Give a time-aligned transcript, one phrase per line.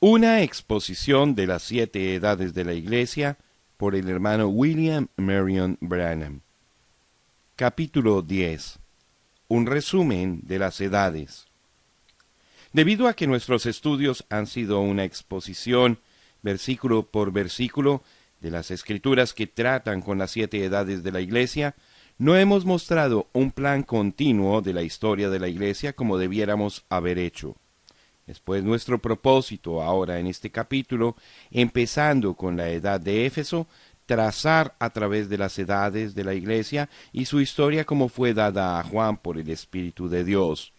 [0.00, 3.38] Una exposición de las siete edades de la Iglesia
[3.78, 6.42] por el hermano William Marion Branham.
[7.56, 8.78] Capítulo 10.
[9.48, 11.46] Un resumen de las edades.
[12.74, 15.98] Debido a que nuestros estudios han sido una exposición,
[16.42, 18.02] versículo por versículo,
[18.42, 21.74] de las escrituras que tratan con las siete edades de la Iglesia,
[22.18, 27.18] no hemos mostrado un plan continuo de la historia de la Iglesia como debiéramos haber
[27.18, 27.56] hecho.
[28.26, 31.14] Es pues nuestro propósito ahora en este capítulo,
[31.52, 33.68] empezando con la edad de Éfeso,
[34.04, 38.80] trazar a través de las edades de la Iglesia y su historia como fue dada
[38.80, 40.72] a Juan por el Espíritu de Dios.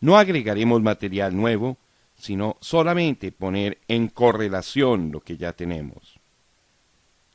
[0.00, 1.78] No agregaremos material nuevo,
[2.14, 6.20] sino solamente poner en correlación lo que ya tenemos.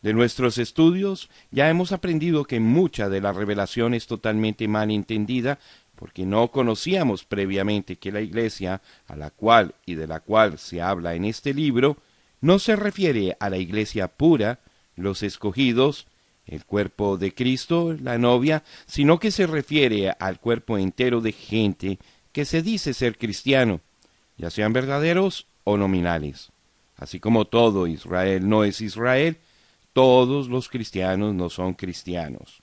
[0.02, 5.60] De nuestros estudios ya hemos aprendido que mucha de la revelación es totalmente mal entendida
[5.98, 10.82] porque no conocíamos previamente que la iglesia a la cual y de la cual se
[10.82, 11.98] habla en este libro
[12.40, 14.60] no se refiere a la iglesia pura,
[14.96, 16.08] los escogidos,
[16.46, 22.00] el cuerpo de Cristo, la novia, sino que se refiere al cuerpo entero de gente
[22.32, 23.82] que se dice ser cristiano,
[24.38, 26.52] ya sean verdaderos o nominales.
[26.96, 29.38] Así como todo Israel no es Israel,
[29.94, 32.62] todos los cristianos no son cristianos.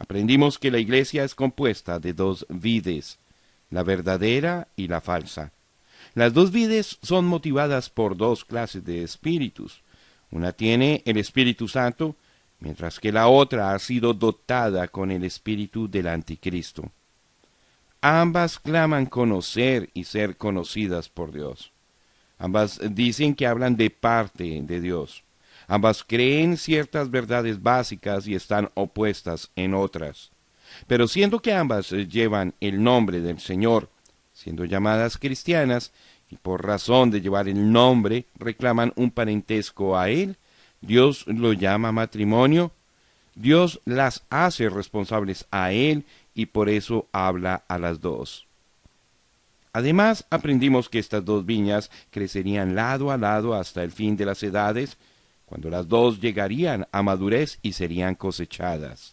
[0.00, 3.18] Aprendimos que la iglesia es compuesta de dos vides,
[3.68, 5.52] la verdadera y la falsa.
[6.14, 9.82] Las dos vides son motivadas por dos clases de espíritus.
[10.30, 12.16] Una tiene el Espíritu Santo,
[12.60, 16.90] mientras que la otra ha sido dotada con el espíritu del anticristo.
[18.00, 21.72] Ambas claman conocer y ser conocidas por Dios.
[22.38, 25.24] Ambas dicen que hablan de parte de Dios.
[25.70, 30.32] Ambas creen ciertas verdades básicas y están opuestas en otras.
[30.88, 33.88] Pero siendo que ambas llevan el nombre del Señor,
[34.32, 35.92] siendo llamadas cristianas,
[36.28, 40.38] y por razón de llevar el nombre reclaman un parentesco a Él,
[40.80, 42.72] Dios lo llama matrimonio,
[43.36, 48.44] Dios las hace responsables a Él y por eso habla a las dos.
[49.72, 54.42] Además, aprendimos que estas dos viñas crecerían lado a lado hasta el fin de las
[54.42, 54.98] edades,
[55.50, 59.12] cuando las dos llegarían a madurez y serían cosechadas.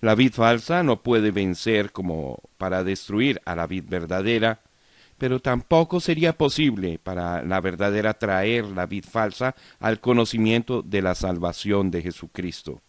[0.00, 4.60] La vid falsa no puede vencer como para destruir a la vid verdadera,
[5.18, 11.16] pero tampoco sería posible para la verdadera traer la vid falsa al conocimiento de la
[11.16, 12.80] salvación de Jesucristo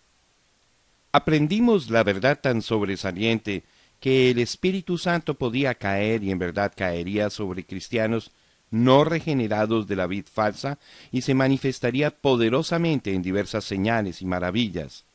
[1.18, 3.64] aprendimos la verdad tan sobresaliente
[4.00, 8.32] que el Espíritu Santo podía caer y en verdad caería sobre cristianos
[8.72, 10.78] no regenerados de la vid falsa
[11.12, 15.06] y se manifestaría poderosamente en diversas señales y maravillas.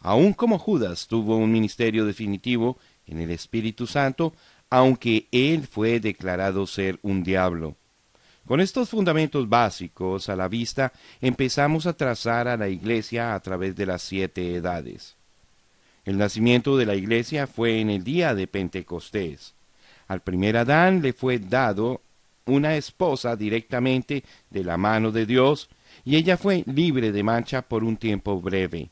[0.00, 4.32] Aun como Judas tuvo un ministerio definitivo en el Espíritu Santo,
[4.70, 7.74] aunque él fue declarado ser un diablo.
[8.46, 13.76] Con estos fundamentos básicos a la vista, empezamos a trazar a la Iglesia a través
[13.76, 15.16] de las siete edades.
[16.04, 19.54] El nacimiento de la iglesia fue en el día de Pentecostés.
[20.08, 22.00] Al primer Adán le fue dado
[22.46, 25.68] una esposa directamente de la mano de Dios,
[26.04, 28.90] y ella fue libre de mancha por un tiempo breve.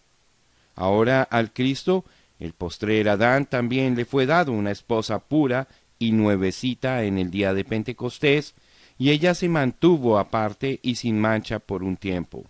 [0.74, 2.04] Ahora al Cristo,
[2.38, 7.52] el postrer Adán, también le fue dado una esposa pura y nuevecita en el día
[7.54, 8.54] de Pentecostés,
[8.98, 12.44] y ella se mantuvo aparte y sin mancha por un tiempo.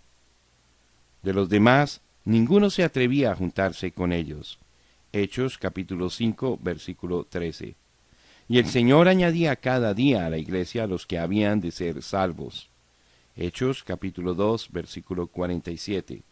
[1.21, 4.59] De los demás, ninguno se atrevía a juntarse con ellos.
[5.11, 7.75] Hechos capítulo 5 versículo 13.
[8.51, 12.01] Y el Señor añadía cada día a la iglesia a los que habían de ser
[12.01, 12.67] salvos.
[13.37, 16.23] Hechos capítulo 2 versículo 47.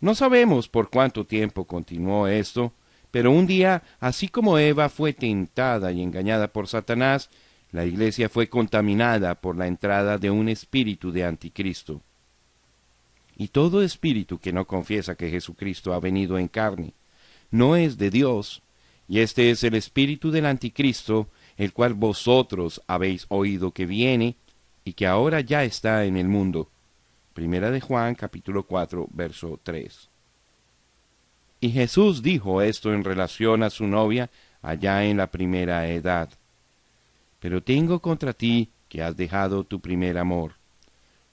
[0.00, 2.72] No sabemos por cuánto tiempo continuó esto,
[3.10, 7.28] pero un día, así como Eva fue tentada y engañada por Satanás,
[7.72, 12.02] la iglesia fue contaminada por la entrada de un espíritu de anticristo.
[13.36, 16.92] Y todo espíritu que no confiesa que Jesucristo ha venido en carne
[17.50, 18.62] no es de Dios,
[19.08, 24.36] y este es el espíritu del anticristo, el cual vosotros habéis oído que viene
[24.84, 26.68] y que ahora ya está en el mundo.
[27.32, 30.08] Primera de Juan capítulo 4 verso 3.
[31.60, 34.30] Y Jesús dijo esto en relación a su novia
[34.62, 36.28] allá en la primera edad.
[37.40, 40.52] Pero tengo contra ti que has dejado tu primer amor.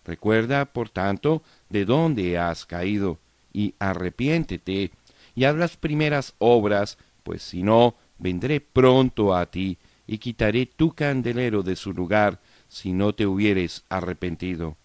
[0.05, 3.19] Recuerda, por tanto, de dónde has caído,
[3.53, 4.91] y arrepiéntete,
[5.35, 9.77] y haz las primeras obras, pues si no, vendré pronto a ti,
[10.07, 14.77] y quitaré tu candelero de su lugar, si no te hubieres arrepentido.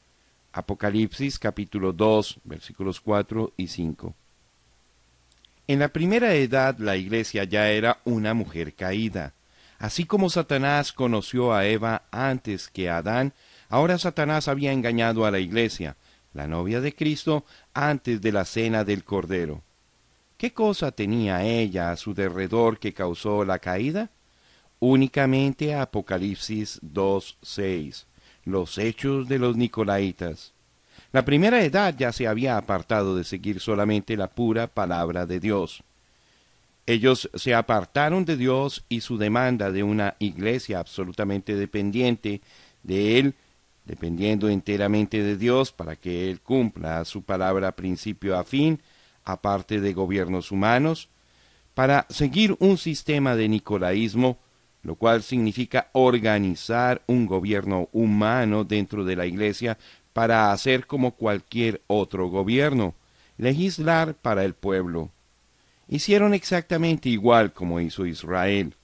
[0.53, 4.15] Apocalipsis capítulo 2 versículos 4 y 5.
[5.69, 9.35] En la primera edad la iglesia ya era una mujer caída.
[9.79, 13.35] Así como Satanás conoció a Eva antes que a Adán,
[13.69, 15.97] Ahora Satanás había engañado a la iglesia,
[16.33, 17.45] la novia de Cristo,
[17.75, 19.63] antes de la cena del Cordero.
[20.37, 24.11] ¿Qué cosa tenía ella a su derredor que causó la caída?
[24.81, 28.05] Únicamente Apocalipsis 2.6,
[28.45, 30.53] los hechos de los Nicolaitas.
[31.11, 35.83] La primera edad ya se había apartado de seguir solamente la pura palabra de Dios.
[36.85, 42.43] Ellos se apartaron de Dios y su demanda de una iglesia absolutamente dependiente
[42.83, 43.35] de Él,
[43.87, 48.83] dependiendo enteramente de Dios para que Él cumpla su palabra principio a fin,
[49.27, 51.11] aparte de gobiernos humanos,
[51.75, 54.39] para seguir un sistema de nicolaísmo,
[54.83, 59.77] lo cual significa organizar un gobierno humano dentro de la iglesia
[60.15, 62.95] para hacer como cualquier otro gobierno,
[63.37, 65.11] legislar para el pueblo.
[65.89, 68.75] Hicieron exactamente igual como hizo Israel.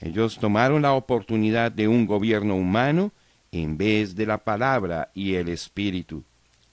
[0.00, 3.12] Ellos tomaron la oportunidad de un gobierno humano
[3.52, 6.24] en vez de la palabra y el espíritu.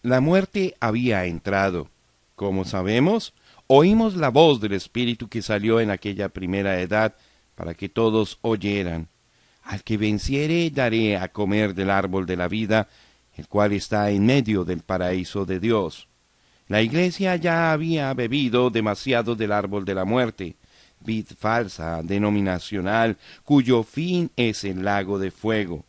[0.01, 1.89] La muerte había entrado.
[2.35, 3.33] Como sabemos,
[3.67, 7.15] oímos la voz del espíritu que salió en aquella primera edad
[7.55, 9.07] para que todos oyeran.
[9.63, 12.89] Al que venciere daré a comer del árbol de la vida,
[13.35, 16.07] el cual está en medio del paraíso de Dios.
[16.67, 20.55] La iglesia ya había bebido demasiado del árbol de la muerte,
[21.01, 25.85] vid falsa, denominacional, cuyo fin es el lago de fuego.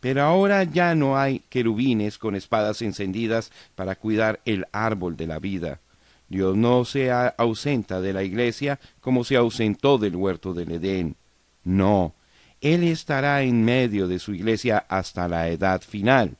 [0.00, 5.38] Pero ahora ya no hay querubines con espadas encendidas para cuidar el árbol de la
[5.38, 5.80] vida.
[6.28, 11.16] Dios no se ausenta de la iglesia como se ausentó del huerto del Edén.
[11.64, 12.14] No,
[12.60, 16.36] Él estará en medio de su iglesia hasta la edad final.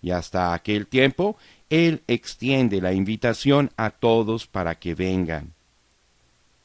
[0.00, 1.36] Y hasta aquel tiempo,
[1.68, 5.52] Él extiende la invitación a todos para que vengan.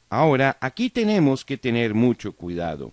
[0.10, 2.92] Ahora, aquí tenemos que tener mucho cuidado.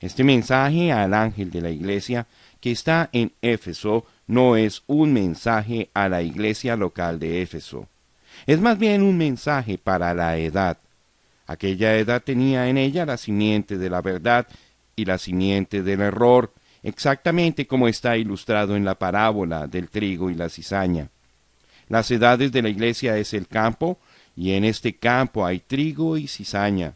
[0.00, 2.26] Este mensaje al ángel de la iglesia
[2.60, 7.86] que está en Éfeso no es un mensaje a la iglesia local de Éfeso.
[8.46, 10.78] Es más bien un mensaje para la edad.
[11.46, 14.46] Aquella edad tenía en ella la simiente de la verdad
[14.96, 16.52] y la simiente del error,
[16.82, 21.08] exactamente como está ilustrado en la parábola del trigo y la cizaña.
[21.88, 23.98] Las edades de la iglesia es el campo,
[24.36, 26.94] y en este campo hay trigo y cizaña.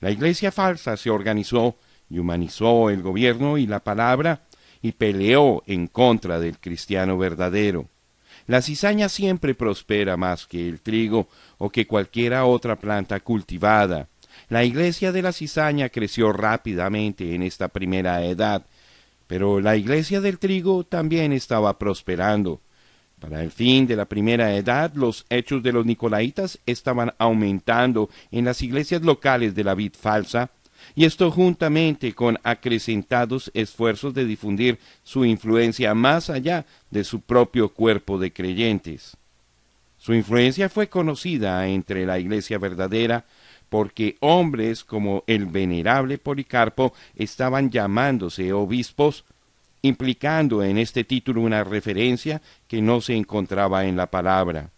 [0.00, 1.76] La iglesia falsa se organizó
[2.08, 4.42] y humanizó el gobierno y la palabra
[4.80, 7.86] y peleó en contra del cristiano verdadero.
[8.48, 11.28] La cizaña siempre prospera más que el trigo
[11.58, 14.08] o que cualquiera otra planta cultivada.
[14.48, 18.64] La iglesia de la cizaña creció rápidamente en esta primera edad,
[19.26, 22.62] pero la iglesia del trigo también estaba prosperando.
[23.20, 28.46] Para el fin de la primera edad, los hechos de los nicolaitas estaban aumentando en
[28.46, 30.50] las iglesias locales de la vid falsa,
[30.94, 37.70] y esto juntamente con acrecentados esfuerzos de difundir su influencia más allá de su propio
[37.70, 39.16] cuerpo de creyentes.
[39.98, 43.24] Su influencia fue conocida entre la iglesia verdadera
[43.68, 49.24] porque hombres como el venerable Policarpo estaban llamándose obispos,
[49.82, 54.70] implicando en este título una referencia que no se encontraba en la palabra.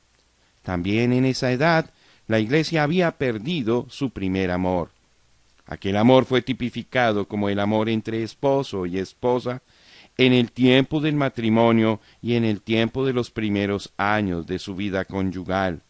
[0.62, 1.90] También en esa edad
[2.26, 4.90] la iglesia había perdido su primer amor.
[5.70, 9.62] Aquel amor fue tipificado como el amor entre esposo y esposa
[10.16, 14.74] en el tiempo del matrimonio y en el tiempo de los primeros años de su
[14.74, 15.82] vida conyugal.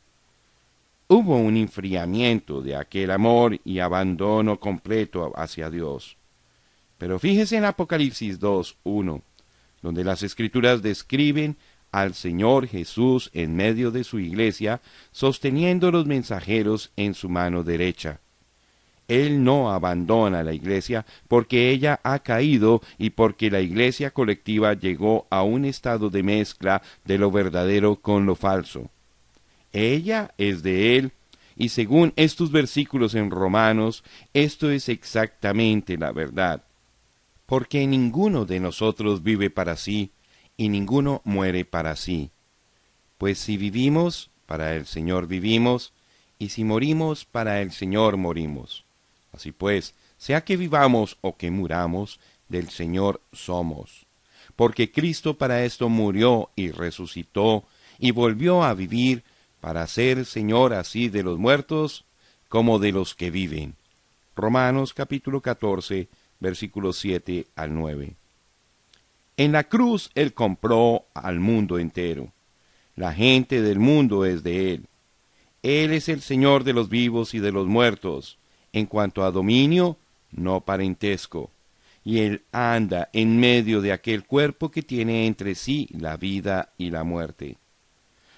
[1.08, 6.18] Hubo un enfriamiento de aquel amor y abandono completo hacia Dios.
[6.98, 9.22] Pero fíjese en Apocalipsis 2.1,
[9.80, 11.56] donde las escrituras describen
[11.90, 18.20] al Señor Jesús en medio de su iglesia, sosteniendo los mensajeros en su mano derecha.
[19.10, 25.26] Él no abandona la iglesia porque ella ha caído y porque la iglesia colectiva llegó
[25.30, 28.88] a un estado de mezcla de lo verdadero con lo falso.
[29.72, 31.12] Ella es de Él
[31.56, 36.62] y según estos versículos en Romanos, esto es exactamente la verdad.
[37.46, 40.12] Porque ninguno de nosotros vive para sí
[40.56, 42.30] y ninguno muere para sí.
[43.18, 45.94] Pues si vivimos, para el Señor vivimos,
[46.38, 48.84] y si morimos, para el Señor morimos.
[49.40, 52.20] Así pues, sea que vivamos o que muramos,
[52.50, 54.04] del Señor somos.
[54.54, 57.64] Porque Cristo para esto murió y resucitó
[57.98, 59.24] y volvió a vivir
[59.62, 62.04] para ser Señor así de los muertos
[62.50, 63.76] como de los que viven.
[64.36, 68.12] Romanos capítulo 14, versículos 7 al 9.
[69.38, 72.30] En la cruz Él compró al mundo entero.
[72.94, 74.86] La gente del mundo es de Él.
[75.62, 78.36] Él es el Señor de los vivos y de los muertos
[78.72, 79.96] en cuanto a dominio,
[80.32, 81.50] no parentesco.
[82.02, 86.90] y él anda en medio de aquel cuerpo que tiene entre sí la vida y
[86.90, 87.58] la muerte.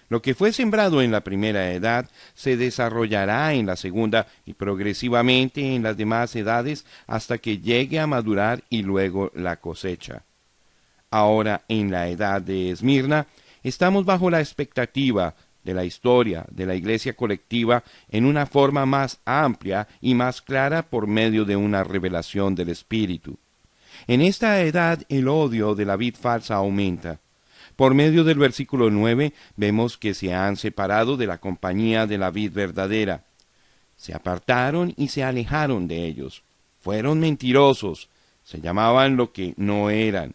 [0.08, 5.74] Lo que fue sembrado en la primera edad se desarrollará en la segunda y progresivamente
[5.74, 10.22] en las demás edades hasta que llegue a madurar y luego la cosecha.
[11.10, 13.26] Ahora, en la edad de Esmirna,
[13.62, 15.34] estamos bajo la expectativa
[15.64, 20.83] de la historia de la iglesia colectiva en una forma más amplia y más clara
[20.83, 23.38] por medio de una revelación del Espíritu.
[24.07, 27.21] En esta edad el odio de la vid falsa aumenta.
[27.76, 32.31] Por medio del versículo 9 vemos que se han separado de la compañía de la
[32.31, 33.25] vid verdadera.
[33.97, 36.42] Se apartaron y se alejaron de ellos.
[36.81, 38.09] Fueron mentirosos,
[38.42, 40.35] se llamaban lo que no eran.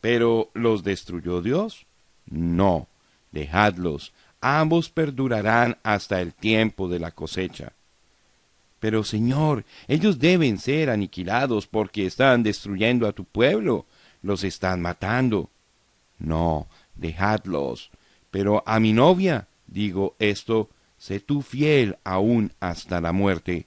[0.00, 1.86] Pero ¿los destruyó Dios?
[2.26, 2.88] No,
[3.32, 7.72] dejadlos, ambos perdurarán hasta el tiempo de la cosecha.
[8.80, 13.86] Pero Señor, ellos deben ser aniquilados porque están destruyendo a tu pueblo,
[14.22, 15.50] los están matando.
[16.18, 17.90] No, dejadlos.
[18.30, 20.68] Pero a mi novia, digo esto,
[20.98, 23.66] sé tú fiel aún hasta la muerte,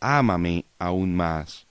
[0.00, 1.66] ámame aún más.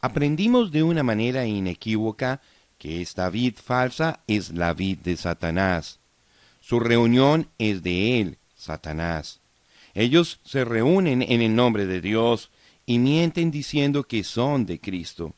[0.00, 2.40] Aprendimos de una manera inequívoca
[2.78, 5.98] que esta vid falsa es la vid de Satanás.
[6.68, 9.40] Su reunión es de él, Satanás.
[9.94, 12.50] Ellos se reúnen en el nombre de Dios
[12.84, 15.32] y mienten diciendo que son de Cristo.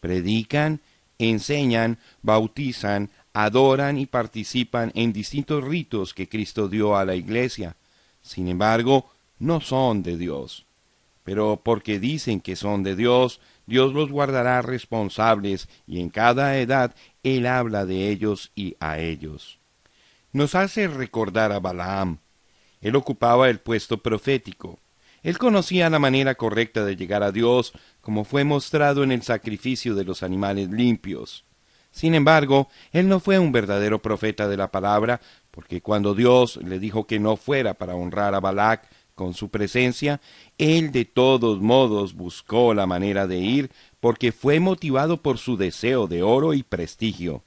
[0.00, 0.82] Predican,
[1.18, 7.74] enseñan, bautizan, adoran y participan en distintos ritos que Cristo dio a la iglesia.
[8.20, 10.66] Sin embargo, no son de Dios.
[11.24, 16.94] Pero porque dicen que son de Dios, Dios los guardará responsables y en cada edad
[17.22, 19.59] Él habla de ellos y a ellos.
[20.32, 22.18] Nos hace recordar a Balaam.
[22.80, 24.78] Él ocupaba el puesto profético.
[25.22, 29.94] Él conocía la manera correcta de llegar a Dios, como fue mostrado en el sacrificio
[29.94, 31.44] de los animales limpios.
[31.90, 35.20] Sin embargo, él no fue un verdadero profeta de la palabra,
[35.50, 40.20] porque cuando Dios le dijo que no fuera para honrar a Balac con su presencia,
[40.56, 46.06] él de todos modos buscó la manera de ir, porque fue motivado por su deseo
[46.06, 47.42] de oro y prestigio.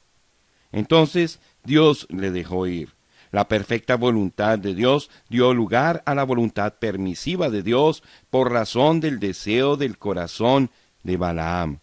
[0.74, 2.90] Entonces Dios le dejó ir.
[3.32, 9.00] La perfecta voluntad de Dios dio lugar a la voluntad permisiva de Dios por razón
[9.00, 10.70] del deseo del corazón
[11.02, 11.80] de Balaam.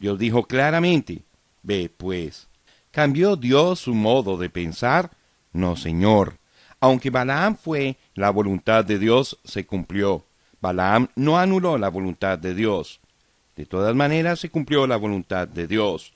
[0.00, 1.22] Dios dijo claramente,
[1.62, 2.48] Ve, pues.
[2.90, 5.10] ¿Cambió Dios su modo de pensar?
[5.52, 6.38] No, Señor.
[6.80, 10.24] Aunque Balaam fue la voluntad de Dios, se cumplió.
[10.60, 13.00] Balaam no anuló la voluntad de Dios.
[13.56, 16.12] De todas maneras se cumplió la voluntad de Dios.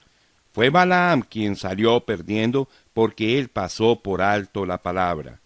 [0.52, 5.40] Fue Balaam quien salió perdiendo porque él pasó por alto la palabra.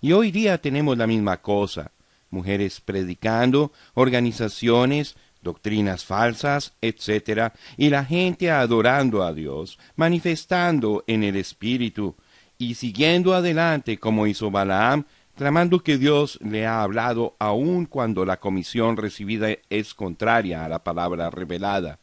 [0.00, 1.92] Y hoy día tenemos la misma cosa.
[2.30, 11.36] Mujeres predicando, organizaciones, doctrinas falsas, etc., y la gente adorando a Dios, manifestando en el
[11.36, 12.16] Espíritu,
[12.58, 15.04] y siguiendo adelante como hizo Balaam,
[15.36, 20.82] clamando que Dios le ha hablado aun cuando la comisión recibida es contraria a la
[20.82, 22.00] palabra revelada.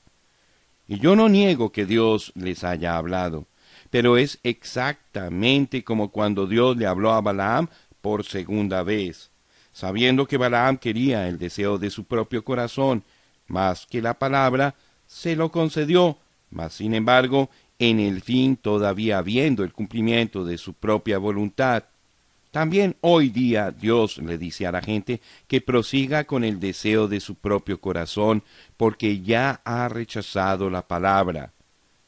[0.87, 3.47] Y yo no niego que Dios les haya hablado,
[3.89, 7.67] pero es exactamente como cuando Dios le habló a Balaam
[8.01, 9.31] por segunda vez,
[9.71, 13.03] sabiendo que Balaam quería el deseo de su propio corazón
[13.47, 14.75] más que la palabra,
[15.05, 16.17] se lo concedió,
[16.49, 17.49] mas sin embargo,
[17.79, 21.83] en el fin todavía viendo el cumplimiento de su propia voluntad.
[22.53, 27.19] También hoy día Dios le dice a la gente que prosiga con el deseo de
[27.19, 28.43] su propio corazón,
[28.77, 31.51] porque ya ha rechazado la palabra.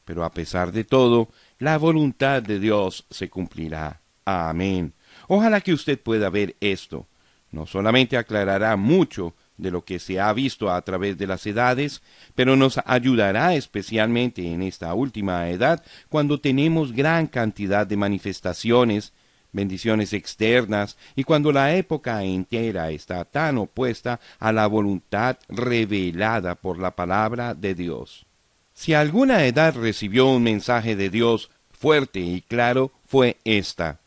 [0.04, 4.00] Pero a pesar de todo, la voluntad de Dios se cumplirá.
[4.24, 4.92] Amén.
[5.26, 7.08] Ojalá que usted pueda ver esto.
[7.50, 12.02] No solamente aclarará mucho de lo que se ha visto a través de las edades,
[12.36, 19.12] pero nos ayudará especialmente en esta última edad cuando tenemos gran cantidad de manifestaciones,
[19.52, 26.78] bendiciones externas y cuando la época entera está tan opuesta a la voluntad revelada por
[26.78, 28.26] la palabra de Dios.
[28.74, 33.98] Si alguna edad recibió un mensaje de Dios fuerte y claro, fue esta.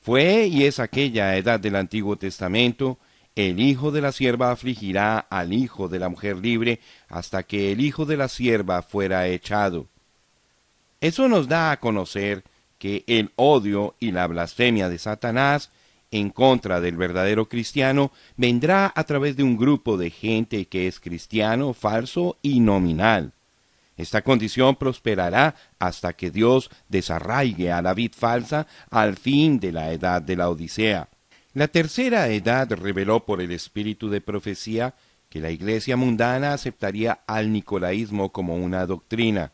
[0.00, 2.98] Fue y es aquella edad del Antiguo Testamento
[3.36, 7.80] el hijo de la sierva afligirá al hijo de la mujer libre hasta que el
[7.80, 9.88] hijo de la sierva fuera echado.
[11.00, 12.44] Eso nos da a conocer
[12.84, 15.70] que el odio y la blasfemia de Satanás
[16.10, 21.00] en contra del verdadero cristiano vendrá a través de un grupo de gente que es
[21.00, 23.32] cristiano, falso y nominal.
[23.96, 29.90] Esta condición prosperará hasta que Dios desarraigue a la vid falsa al fin de la
[29.90, 31.08] edad de la Odisea.
[31.54, 34.94] La tercera edad reveló por el espíritu de profecía
[35.30, 39.52] que la iglesia mundana aceptaría al nicolaísmo como una doctrina.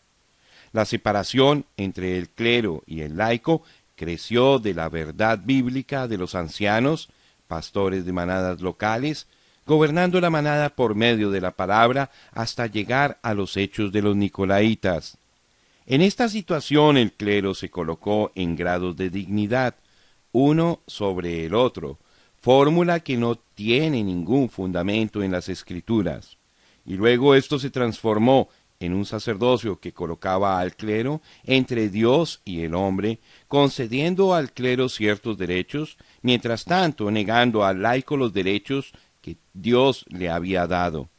[0.72, 3.62] La separación entre el clero y el laico
[3.96, 7.08] creció de la verdad bíblica de los ancianos,
[7.48, 9.26] pastores de manadas locales,
[9.66, 14.16] gobernando la manada por medio de la palabra hasta llegar a los hechos de los
[14.16, 15.18] nicolaitas.
[15.86, 19.74] En esta situación el clero se colocó en grados de dignidad,
[20.32, 21.98] uno sobre el otro,
[22.40, 26.36] fórmula que no tiene ningún fundamento en las escrituras.
[26.86, 28.48] Y luego esto se transformó
[28.80, 34.88] en un sacerdocio que colocaba al clero entre Dios y el hombre, concediendo al clero
[34.88, 41.10] ciertos derechos, mientras tanto negando al laico los derechos que Dios le había dado.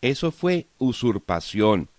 [0.00, 1.90] Eso fue usurpación.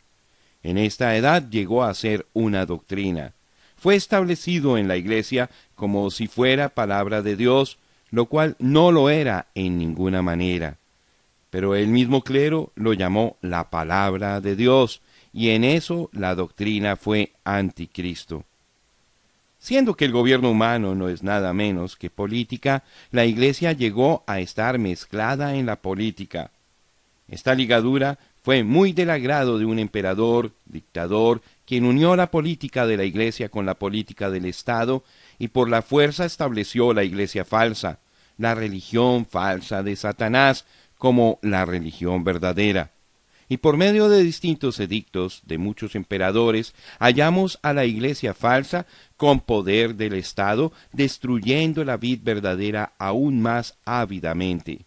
[0.64, 3.34] En esta edad llegó a ser una doctrina.
[3.76, 7.78] Fue establecido en la iglesia como si fuera palabra de Dios,
[8.10, 10.80] lo cual no lo era en ninguna manera.
[11.58, 15.02] Pero el mismo clero lo llamó la palabra de Dios,
[15.34, 18.44] y en eso la doctrina fue anticristo.
[19.58, 24.40] Siendo que el gobierno humano no es nada menos que política, la Iglesia llegó a
[24.40, 26.52] estar mezclada en la política.
[27.28, 32.98] Esta ligadura fue muy del agrado de un emperador, dictador, quien unió la política de
[32.98, 35.04] la Iglesia con la política del Estado
[35.40, 37.98] y por la fuerza estableció la Iglesia falsa,
[38.38, 40.64] la religión falsa de Satanás,
[40.98, 42.92] como la religión verdadera
[43.50, 48.86] y por medio de distintos edictos de muchos emperadores hallamos a la iglesia falsa
[49.16, 54.86] con poder del Estado, destruyendo la vid verdadera aún más ávidamente.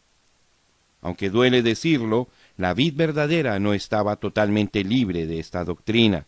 [1.03, 6.27] Aunque duele decirlo, la vid verdadera no estaba totalmente libre de esta doctrina.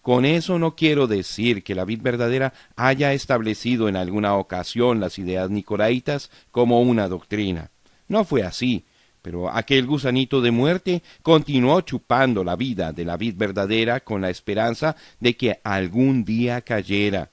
[0.00, 5.18] Con eso no quiero decir que la vid verdadera haya establecido en alguna ocasión las
[5.18, 7.70] ideas nicolaitas como una doctrina.
[8.08, 8.86] No fue así,
[9.24, 14.28] pero aquel gusanito de muerte continuó chupando la vida de la vid verdadera con la
[14.28, 17.30] esperanza de que algún día cayera.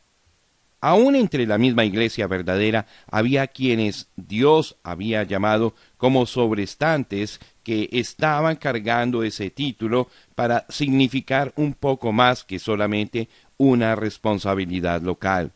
[0.80, 8.56] Aún entre la misma iglesia verdadera había quienes Dios había llamado como sobrestantes que estaban
[8.56, 15.52] cargando ese título para significar un poco más que solamente una responsabilidad local.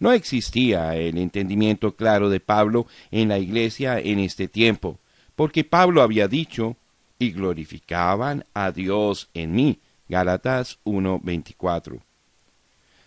[0.00, 4.98] No existía el entendimiento claro de Pablo en la iglesia en este tiempo
[5.34, 6.76] porque Pablo había dicho,
[7.18, 9.78] y glorificaban a Dios en mí.
[10.08, 12.00] Gálatas 1:24.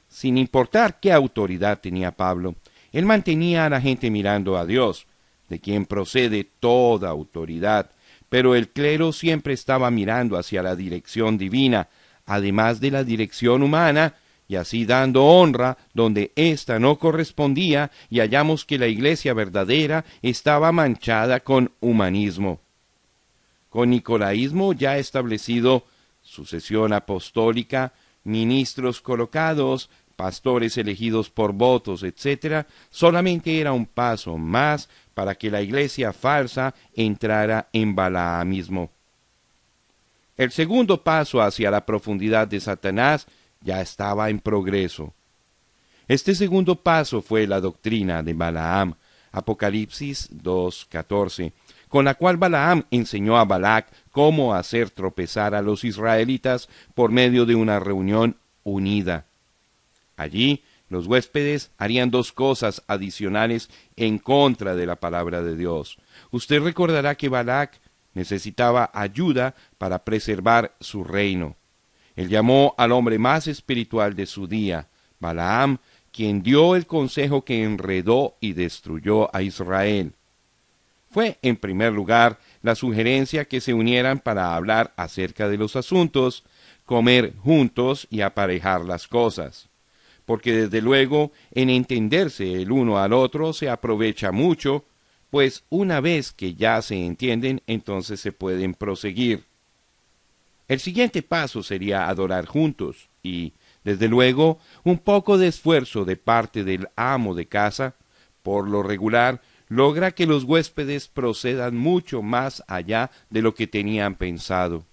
[0.07, 2.55] Sin importar qué autoridad tenía Pablo,
[2.93, 5.05] él mantenía a la gente mirando a Dios,
[5.49, 7.91] de quien procede toda autoridad,
[8.29, 11.89] pero el clero siempre estaba mirando hacia la dirección divina,
[12.25, 14.15] además de la dirección humana,
[14.47, 20.71] y así dando honra donde ésta no correspondía, y hallamos que la iglesia verdadera estaba
[20.71, 22.60] manchada con humanismo.
[23.69, 25.86] Con nicolaísmo ya establecido,
[26.21, 35.36] sucesión apostólica, ministros colocados, pastores elegidos por votos, etc., solamente era un paso más para
[35.36, 38.91] que la iglesia falsa entrara en balaamismo.
[40.38, 43.27] El segundo paso hacia la profundidad de Satanás
[43.65, 45.13] ya estaba en progreso.
[46.08, 48.93] Este segundo paso fue la doctrina de Balaam,
[49.32, 51.51] Apocalipsis 2.14,
[51.89, 57.45] con la cual Balaam enseñó a Balac cómo hacer tropezar a los israelitas por medio
[57.45, 59.25] de una reunión unida.
[60.15, 65.97] Allí los huéspedes harían dos cosas adicionales en contra de la palabra de Dios.
[66.32, 67.80] Usted recordará que Balac
[68.13, 71.56] necesitaba ayuda para preservar su reino.
[72.15, 74.88] Él llamó al hombre más espiritual de su día,
[75.19, 75.80] Balaam,
[76.12, 80.13] quien dio el consejo que enredó y destruyó a Israel.
[81.10, 86.43] Fue, en primer lugar, la sugerencia que se unieran para hablar acerca de los asuntos,
[86.86, 89.69] comer juntos y aparejar las cosas.
[90.25, 94.86] Porque desde luego en entenderse el uno al otro se aprovecha mucho,
[95.30, 99.43] pues una vez que ya se entienden, entonces se pueden proseguir.
[100.67, 106.63] El siguiente paso sería adorar juntos y, desde luego, un poco de esfuerzo de parte
[106.63, 107.95] del amo de casa,
[108.41, 114.15] por lo regular, logra que los huéspedes procedan mucho más allá de lo que tenían
[114.15, 114.86] pensado.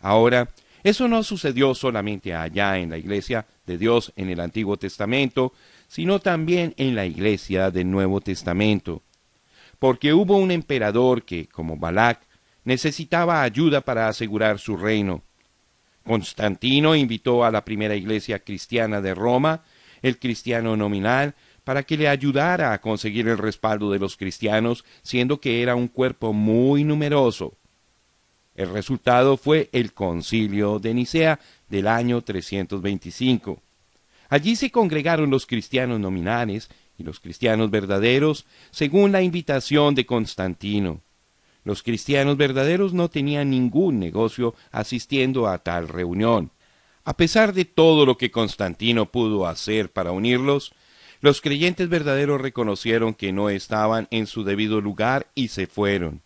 [0.00, 0.50] Ahora,
[0.82, 5.52] eso no sucedió solamente allá en la iglesia de Dios en el Antiguo Testamento,
[5.88, 9.02] sino también en la iglesia del Nuevo Testamento.
[9.78, 12.25] Porque hubo un emperador que, como Balac,
[12.66, 15.22] necesitaba ayuda para asegurar su reino.
[16.04, 19.62] Constantino invitó a la primera iglesia cristiana de Roma,
[20.02, 25.40] el cristiano nominal, para que le ayudara a conseguir el respaldo de los cristianos, siendo
[25.40, 27.54] que era un cuerpo muy numeroso.
[28.56, 33.62] El resultado fue el concilio de Nicea del año 325.
[34.28, 41.00] Allí se congregaron los cristianos nominales y los cristianos verdaderos según la invitación de Constantino.
[41.66, 46.52] Los cristianos verdaderos no tenían ningún negocio asistiendo a tal reunión.
[47.04, 50.72] A pesar de todo lo que Constantino pudo hacer para unirlos,
[51.20, 56.22] los creyentes verdaderos reconocieron que no estaban en su debido lugar y se fueron.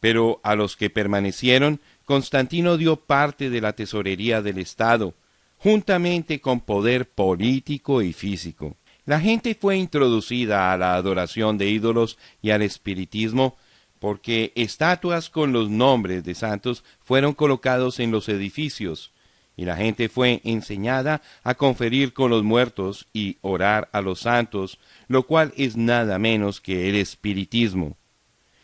[0.00, 5.14] Pero a los que permanecieron, Constantino dio parte de la tesorería del Estado,
[5.58, 8.74] juntamente con poder político y físico.
[9.06, 13.56] La gente fue introducida a la adoración de ídolos y al espiritismo
[14.02, 19.12] porque estatuas con los nombres de santos fueron colocados en los edificios,
[19.56, 24.80] y la gente fue enseñada a conferir con los muertos y orar a los santos,
[25.06, 27.96] lo cual es nada menos que el espiritismo.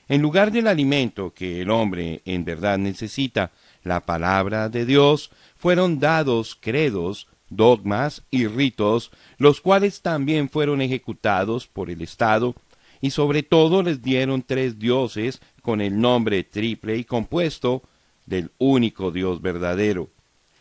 [0.09, 3.53] En lugar del alimento que el hombre en verdad necesita,
[3.85, 11.69] la palabra de Dios, fueron dados credos, dogmas y ritos, los cuales también fueron ejecutados
[11.69, 12.57] por el Estado
[13.01, 17.83] y sobre todo les dieron tres dioses con el nombre triple y compuesto
[18.27, 20.09] del único Dios verdadero.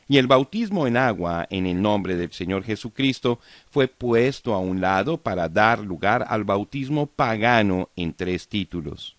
[0.09, 4.79] Y el bautismo en agua en el nombre del Señor Jesucristo fue puesto a un
[4.79, 9.17] lado para dar lugar al bautismo pagano en tres títulos.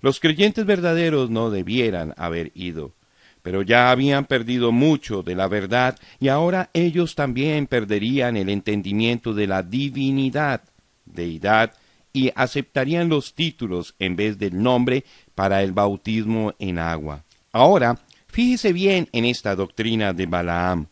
[0.00, 2.92] Los creyentes verdaderos no debieran haber ido,
[3.42, 9.34] pero ya habían perdido mucho de la verdad y ahora ellos también perderían el entendimiento
[9.34, 10.62] de la divinidad,
[11.04, 11.74] deidad
[12.12, 17.24] y aceptarían los títulos en vez del nombre para el bautismo en agua.
[17.52, 17.98] Ahora,
[18.28, 20.86] fíjese bien en esta doctrina de Balaam.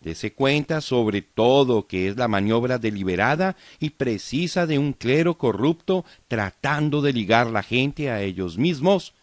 [0.00, 6.04] Dese cuenta sobre todo que es la maniobra deliberada y precisa de un clero corrupto
[6.28, 9.14] tratando de ligar la gente a ellos mismos,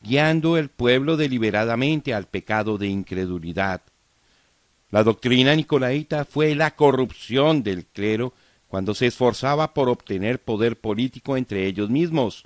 [0.00, 3.82] guiando el pueblo deliberadamente al pecado de incredulidad.
[4.90, 8.32] La doctrina nicolaita fue la corrupción del clero
[8.70, 12.44] cuando se esforzaba por obtener poder político entre ellos mismos,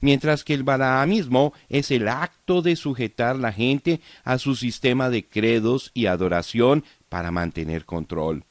[0.00, 5.24] mientras que el balaamismo es el acto de sujetar la gente a su sistema de
[5.24, 8.44] credos y adoración para mantener control.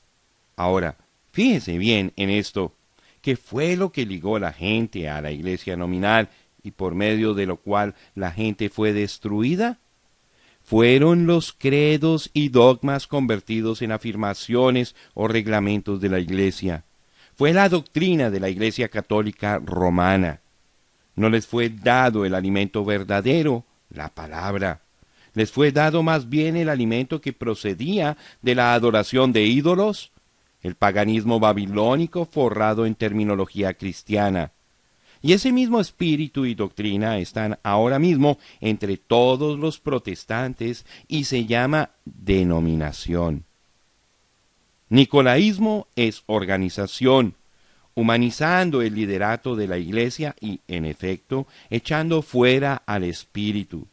[0.58, 0.98] Ahora,
[1.32, 2.74] fíjese bien en esto,
[3.22, 6.28] ¿qué fue lo que ligó la gente a la iglesia nominal
[6.64, 9.80] y por medio de lo cual la gente fue destruida?
[10.66, 16.84] Fueron los credos y dogmas convertidos en afirmaciones o reglamentos de la iglesia
[17.36, 20.42] fue la doctrina de la Iglesia Católica Romana.
[21.16, 24.82] No les fue dado el alimento verdadero, la palabra.
[25.34, 30.12] Les fue dado más bien el alimento que procedía de la adoración de ídolos,
[30.62, 34.52] el paganismo babilónico forrado en terminología cristiana.
[35.22, 41.46] Y ese mismo espíritu y doctrina están ahora mismo entre todos los protestantes y se
[41.46, 43.44] llama denominación.
[44.90, 47.36] Nicolaísmo es organización,
[47.96, 53.88] humanizando el liderato de la Iglesia y, en efecto, echando fuera al espíritu.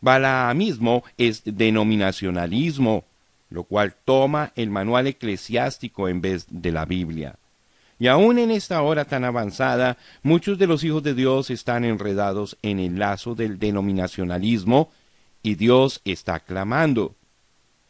[0.00, 3.04] Balaamismo es denominacionalismo,
[3.50, 7.36] lo cual toma el manual eclesiástico en vez de la Biblia.
[7.98, 12.58] Y aun en esta hora tan avanzada, muchos de los hijos de Dios están enredados
[12.62, 14.90] en el lazo del denominacionalismo,
[15.42, 17.14] y Dios está clamando.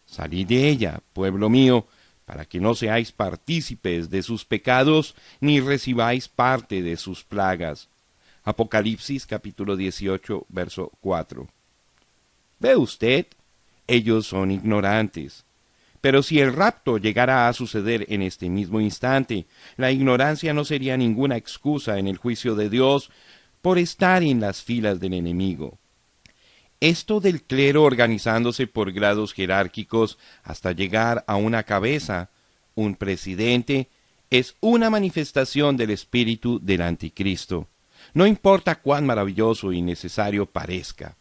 [0.05, 1.87] Salid de ella, pueblo mío,
[2.25, 7.89] para que no seáis partícipes de sus pecados, ni recibáis parte de sus plagas.
[8.45, 11.47] Apocalipsis capítulo 18, verso 4.
[12.61, 13.27] ¿Ve usted?
[13.87, 15.45] Ellos son ignorantes.
[16.01, 20.99] Pero si el rapto llegara a suceder en este mismo instante, la ignorancia no sería
[20.99, 23.11] ninguna excusa en el juicio de Dios
[23.63, 25.79] por estar en las filas del enemigo.
[26.85, 32.29] Esto del clero organizándose por grados jerárquicos hasta llegar a una cabeza,
[32.75, 33.89] un presidente,
[34.29, 37.69] es una manifestación del espíritu del anticristo.
[38.13, 41.17] No importa cuán maravilloso y necesario parezca.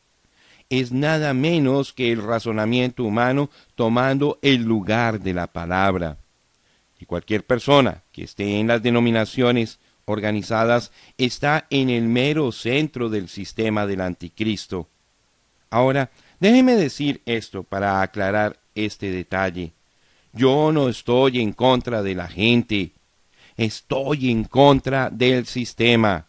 [0.70, 6.18] Es nada menos que el razonamiento humano tomando el lugar de la palabra.
[7.00, 13.30] Y cualquier persona que esté en las denominaciones organizadas está en el mero centro del
[13.30, 14.90] sistema del anticristo
[15.74, 19.72] Ahora, déjeme decir esto para aclarar este detalle.
[20.32, 22.92] Yo no estoy en contra de la gente,
[23.58, 26.28] estoy en contra del sistema.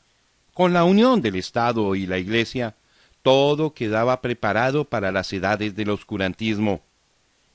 [0.54, 2.74] Con la unión del Estado y la Iglesia,
[3.20, 6.80] todo quedaba preparado para las edades del oscurantismo.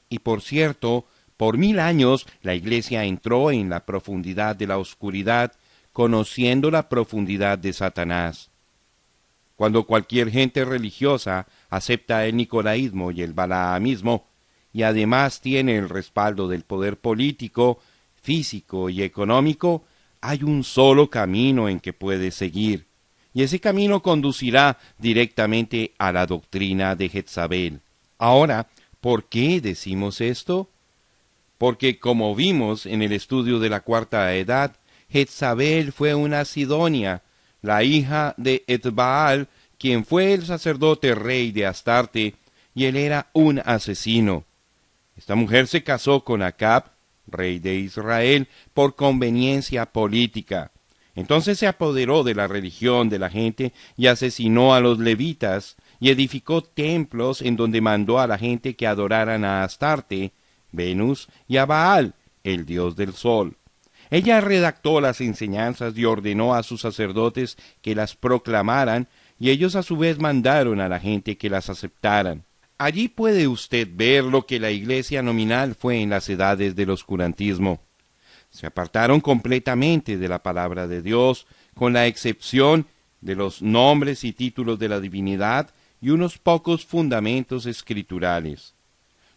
[0.09, 5.53] Y por cierto, por mil años la Iglesia entró en la profundidad de la oscuridad,
[5.91, 8.51] conociendo la profundidad de Satanás.
[9.55, 14.27] Cuando cualquier gente religiosa acepta el nicolaísmo y el balaamismo,
[14.73, 17.79] y además tiene el respaldo del poder político,
[18.21, 19.83] físico y económico,
[20.21, 22.85] hay un solo camino en que puede seguir,
[23.33, 27.81] y ese camino conducirá directamente a la doctrina de Jezabel.
[28.17, 28.67] Ahora,
[28.99, 30.69] ¿por qué decimos esto?
[31.57, 34.75] Porque como vimos en el estudio de la cuarta edad,
[35.09, 37.23] Jezabel fue una Sidonia,
[37.61, 39.47] la hija de Etbaal,
[39.79, 42.35] quien fue el sacerdote rey de Astarte,
[42.75, 44.43] y él era un asesino.
[45.17, 46.91] Esta mujer se casó con Acab,
[47.27, 50.71] rey de Israel, por conveniencia política.
[51.15, 56.09] Entonces se apoderó de la religión de la gente y asesinó a los levitas y
[56.09, 60.31] edificó templos en donde mandó a la gente que adoraran a Astarte,
[60.71, 62.13] Venus y a Baal,
[62.43, 63.57] el dios del sol.
[64.11, 69.07] Ella redactó las enseñanzas y ordenó a sus sacerdotes que las proclamaran,
[69.39, 72.43] y ellos a su vez mandaron a la gente que las aceptaran.
[72.77, 77.81] Allí puede usted ver lo que la iglesia nominal fue en las edades del oscurantismo.
[78.49, 82.87] Se apartaron completamente de la palabra de Dios, con la excepción
[83.21, 88.75] de los nombres y títulos de la divinidad y unos pocos fundamentos escriturales.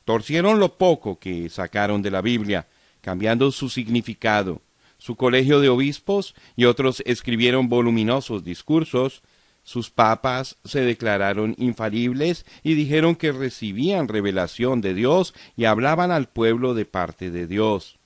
[0.04, 2.66] Torcieron lo poco que sacaron de la Biblia,
[3.00, 4.62] cambiando su significado.
[4.98, 9.22] Su colegio de obispos y otros escribieron voluminosos discursos,
[9.64, 16.29] sus papas se declararon infalibles y dijeron que recibían revelación de Dios y hablaban al
[16.29, 17.98] pueblo de parte de Dios.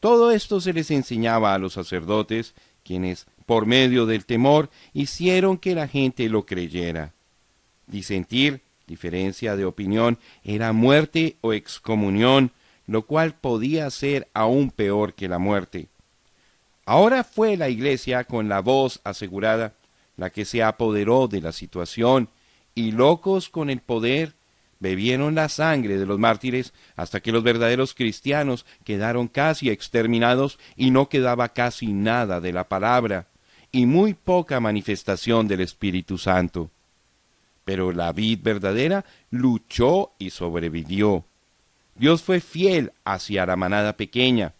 [0.00, 5.74] Todo esto se les enseñaba a los sacerdotes, quienes, por medio del temor, hicieron que
[5.74, 7.14] la gente lo creyera.
[7.86, 12.52] Disentir, diferencia de opinión, era muerte o excomunión,
[12.86, 15.88] lo cual podía ser aún peor que la muerte.
[16.84, 19.75] Ahora fue la iglesia con la voz asegurada
[20.16, 22.30] la que se apoderó de la situación,
[22.74, 24.34] y locos con el poder,
[24.78, 30.90] bebieron la sangre de los mártires hasta que los verdaderos cristianos quedaron casi exterminados y
[30.90, 33.26] no quedaba casi nada de la palabra,
[33.72, 36.70] y muy poca manifestación del Espíritu Santo.
[37.64, 41.24] Pero la vid verdadera luchó y sobrevivió.
[41.94, 44.52] Dios fue fiel hacia la manada pequeña,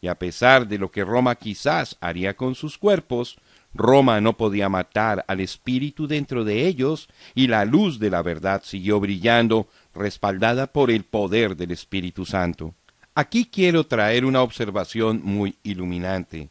[0.00, 3.38] y a pesar de lo que Roma quizás haría con sus cuerpos,
[3.72, 8.62] Roma no podía matar al espíritu dentro de ellos, y la luz de la verdad
[8.64, 12.74] siguió brillando, respaldada por el poder del Espíritu Santo.
[13.14, 16.48] Aquí quiero traer una observación muy iluminante.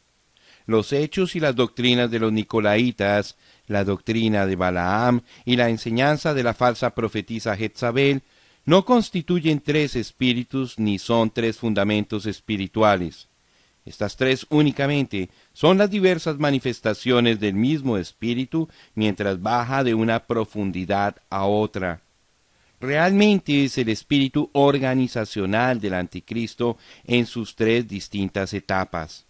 [0.66, 6.34] Los hechos y las doctrinas de los Nicolaitas, la doctrina de Balaam y la enseñanza
[6.34, 8.22] de la falsa profetisa Jezabel
[8.66, 13.28] no constituyen tres espíritus ni son tres fundamentos espirituales.
[13.86, 21.17] Estas tres únicamente son las diversas manifestaciones del mismo espíritu mientras baja de una profundidad
[21.30, 22.00] a otra.
[22.80, 29.26] Realmente es el espíritu organizacional del anticristo en sus tres distintas etapas.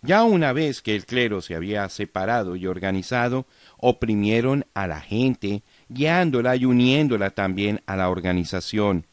[0.00, 3.44] Ya una vez que el clero se había separado y organizado,
[3.78, 9.07] oprimieron a la gente, guiándola y uniéndola también a la organización.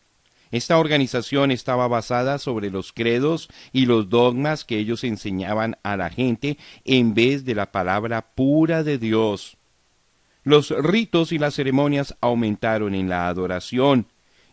[0.55, 6.09] Esta organización estaba basada sobre los credos y los dogmas que ellos enseñaban a la
[6.09, 9.57] gente en vez de la palabra pura de Dios.
[10.45, 14.05] Los ritos y las ceremonias aumentaron en la adoración,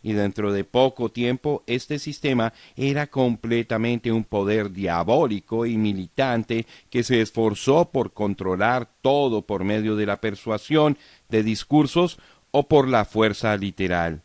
[0.02, 7.04] y dentro de poco tiempo este sistema era completamente un poder diabólico y militante que
[7.04, 12.18] se esforzó por controlar todo por medio de la persuasión de discursos
[12.50, 14.24] o por la fuerza literal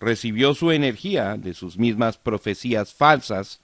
[0.00, 3.60] recibió su energía de sus mismas profecías falsas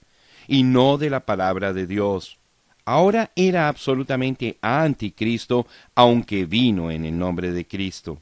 [0.47, 2.37] y no de la palabra de Dios.
[2.85, 8.21] Ahora era absolutamente anticristo, aunque vino en el nombre de Cristo.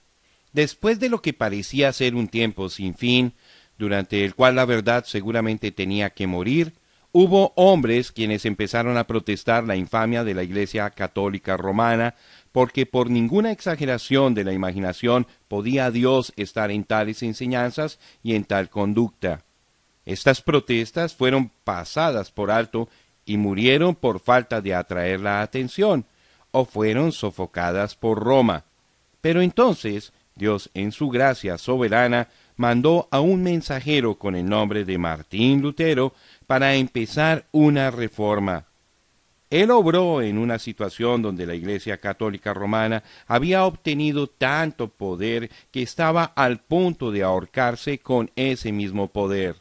[0.54, 3.34] Después de lo que parecía ser un tiempo sin fin,
[3.78, 6.74] durante el cual la verdad seguramente tenía que morir,
[7.18, 12.14] hubo hombres quienes empezaron a protestar la infamia de la Iglesia católica romana
[12.52, 18.44] porque por ninguna exageración de la imaginación podía Dios estar en tales enseñanzas y en
[18.44, 19.46] tal conducta.
[20.06, 22.90] Estas protestas fueron pasadas por alto
[23.26, 26.04] y murieron por falta de atraer la atención,
[26.52, 28.66] o fueron sofocadas por Roma.
[29.22, 34.98] Pero entonces Dios, en su gracia soberana, mandó a un mensajero con el nombre de
[34.98, 36.14] Martín Lutero
[36.48, 38.66] para empezar una reforma.
[39.50, 45.82] Él obró en una situación donde la Iglesia Católica Romana había obtenido tanto poder que
[45.82, 49.58] estaba al punto de ahorcarse con ese mismo poder.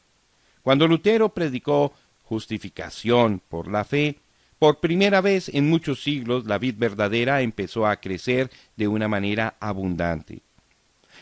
[0.62, 1.92] Cuando Lutero predicó
[2.22, 4.18] justificación por la fe,
[4.58, 9.56] por primera vez en muchos siglos la vid verdadera empezó a crecer de una manera
[9.60, 10.40] abundante.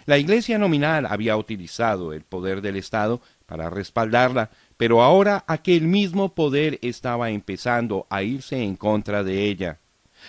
[0.07, 4.51] La iglesia nominal había utilizado el poder del Estado para respaldarla,
[4.83, 9.79] pero ahora aquel mismo poder estaba empezando a irse en contra de ella.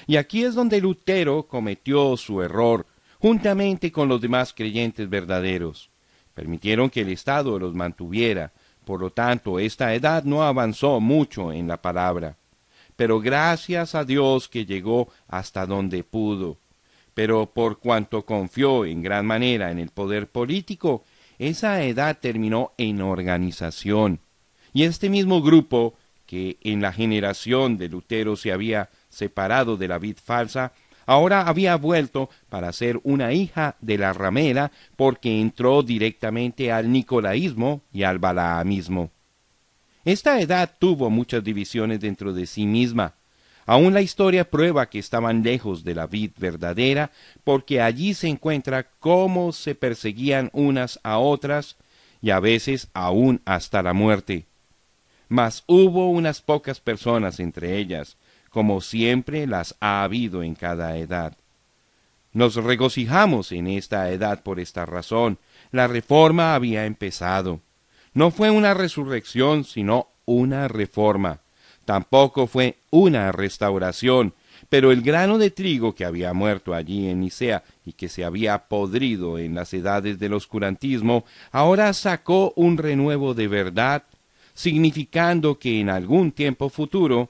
[0.06, 2.86] Y aquí es donde Lutero cometió su error,
[3.18, 5.90] juntamente con los demás creyentes verdaderos.
[6.36, 8.52] Permitieron que el Estado los mantuviera,
[8.86, 12.38] por lo tanto esta edad no avanzó mucho en la palabra.
[12.96, 16.58] Pero gracias a Dios que llegó hasta donde pudo.
[17.16, 21.04] Pero por cuanto confió en gran manera en el poder político,
[21.40, 24.20] esa edad terminó en organización.
[24.74, 25.94] Y este mismo grupo,
[26.26, 30.74] que en la generación de Lutero se había separado de la vid falsa,
[31.06, 37.82] ahora había vuelto para ser una hija de la ramera porque entró directamente al nicolaísmo
[37.94, 39.12] y al balaamismo.
[40.06, 43.14] Esta edad tuvo muchas divisiones dentro de sí misma.
[43.66, 47.12] Aún la historia prueba que estaban lejos de la vid verdadera,
[47.46, 51.78] porque allí se encuentra cómo se perseguían unas a otras,
[52.22, 54.46] y a veces aún hasta la muerte.
[55.34, 58.18] Mas hubo unas pocas personas entre ellas,
[58.52, 61.36] como siempre las ha habido en cada edad.
[62.34, 65.40] Nos regocijamos en esta edad por esta razón.
[65.72, 67.62] La reforma había empezado.
[68.14, 71.40] No fue una resurrección, sino una reforma.
[71.84, 74.36] Tampoco fue una restauración,
[74.70, 78.68] pero el grano de trigo que había muerto allí en Nicea y que se había
[78.68, 84.04] podrido en las edades del oscurantismo, ahora sacó un renuevo de verdad,
[84.54, 87.30] significando que en algún tiempo futuro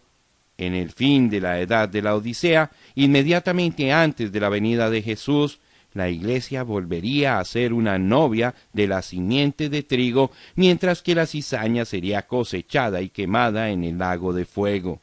[0.58, 5.02] en el fin de la edad de la Odisea, inmediatamente antes de la venida de
[5.02, 5.60] Jesús,
[5.94, 11.28] la iglesia volvería a ser una novia de la simiente de trigo, mientras que la
[11.28, 15.02] cizaña sería cosechada y quemada en el lago de fuego.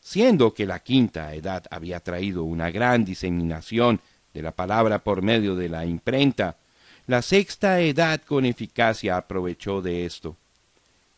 [0.00, 4.00] Siendo que la quinta edad había traído una gran diseminación
[4.32, 6.56] de la palabra por medio de la imprenta,
[7.06, 10.36] la sexta edad con eficacia aprovechó de esto.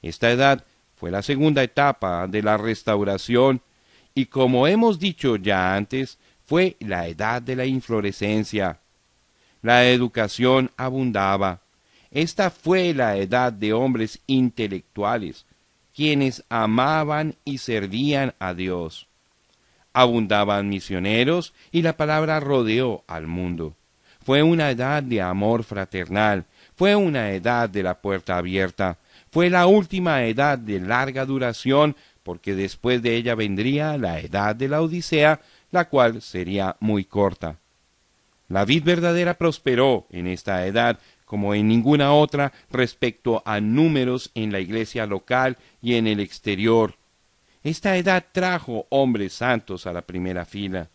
[0.02, 0.64] Esta edad
[0.96, 3.62] fue la segunda etapa de la restauración
[4.14, 8.80] y como hemos dicho ya antes, fue la edad de la inflorescencia.
[9.62, 11.60] La educación abundaba.
[12.10, 15.46] Esta fue la edad de hombres intelectuales,
[15.94, 19.06] quienes amaban y servían a Dios.
[19.92, 23.76] Abundaban misioneros y la palabra rodeó al mundo.
[24.24, 28.98] Fue una edad de amor fraternal, fue una edad de la puerta abierta,
[29.30, 34.68] fue la última edad de larga duración, porque después de ella vendría la edad de
[34.68, 35.40] la Odisea,
[35.70, 37.56] la cual sería muy corta.
[38.48, 44.50] La vid verdadera prosperó en esta edad como en ninguna otra respecto a números en
[44.50, 46.96] la iglesia local y en el exterior.
[47.62, 50.88] Esta edad trajo hombres santos a la primera fila.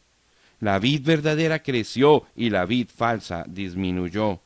[0.60, 4.42] La vid verdadera creció y la vid falsa disminuyó.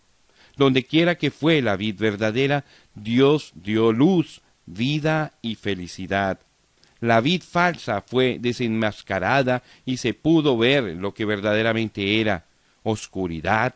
[0.60, 6.38] Donde quiera que fue la vid verdadera, Dios dio luz, vida y felicidad.
[7.00, 12.44] La vid falsa fue desenmascarada y se pudo ver lo que verdaderamente era
[12.84, 13.74] oscuridad,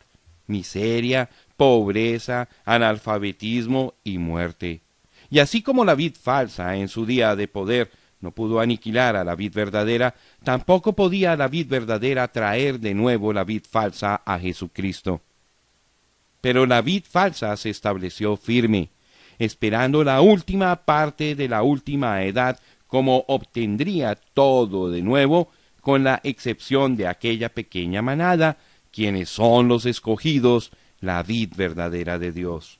[0.47, 4.81] miseria, pobreza, analfabetismo y muerte.
[5.29, 9.23] Y así como la vid falsa en su día de poder no pudo aniquilar a
[9.23, 14.37] la vid verdadera, tampoco podía la vid verdadera traer de nuevo la vid falsa a
[14.37, 15.21] Jesucristo.
[16.43, 18.89] Pero la vid falsa se estableció firme,
[19.39, 26.19] esperando la última parte de la última edad, como obtendría todo de nuevo, con la
[26.21, 28.57] excepción de aquella pequeña manada,
[28.91, 32.77] quienes son los escogidos, la vid verdadera de Dios.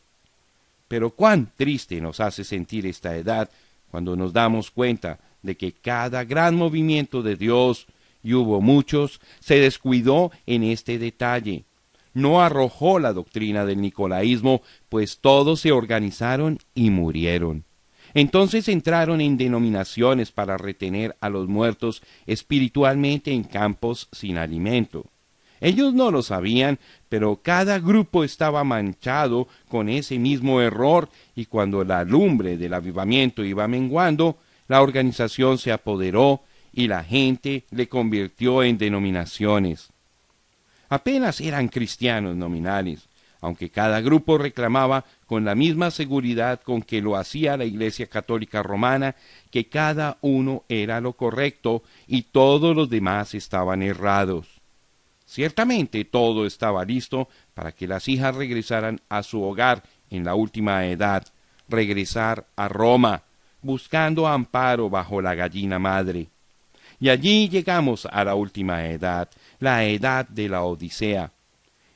[0.90, 3.50] Pero cuán triste nos hace sentir esta edad
[3.90, 7.88] cuando nos damos cuenta de que cada gran movimiento de Dios,
[8.22, 11.64] y hubo muchos, se descuidó en este detalle,
[12.14, 17.66] no arrojó la doctrina del nicolaísmo, pues todos se organizaron y murieron.
[18.14, 25.06] Entonces entraron en denominaciones para retener a los muertos espiritualmente en campos sin alimento.
[25.62, 26.78] Ellos no lo sabían,
[27.10, 33.44] pero cada grupo estaba manchado con ese mismo error y cuando la lumbre del avivamiento
[33.46, 34.38] iba menguando,
[34.68, 36.42] la organización se apoderó
[36.74, 39.93] y la gente le convirtió en denominaciones
[40.94, 43.08] apenas eran cristianos nominales,
[43.42, 48.64] aunque cada grupo reclamaba con la misma seguridad con que lo hacía la Iglesia Católica
[48.64, 49.16] Romana,
[49.52, 54.48] que cada uno era lo correcto y todos los demás estaban errados.
[55.26, 60.86] Ciertamente todo estaba listo para que las hijas regresaran a su hogar en la última
[60.86, 61.26] edad,
[61.68, 63.24] regresar a Roma,
[63.62, 66.28] buscando amparo bajo la gallina madre.
[67.00, 69.28] Y allí llegamos a la última edad,
[69.64, 71.32] la edad de la Odisea.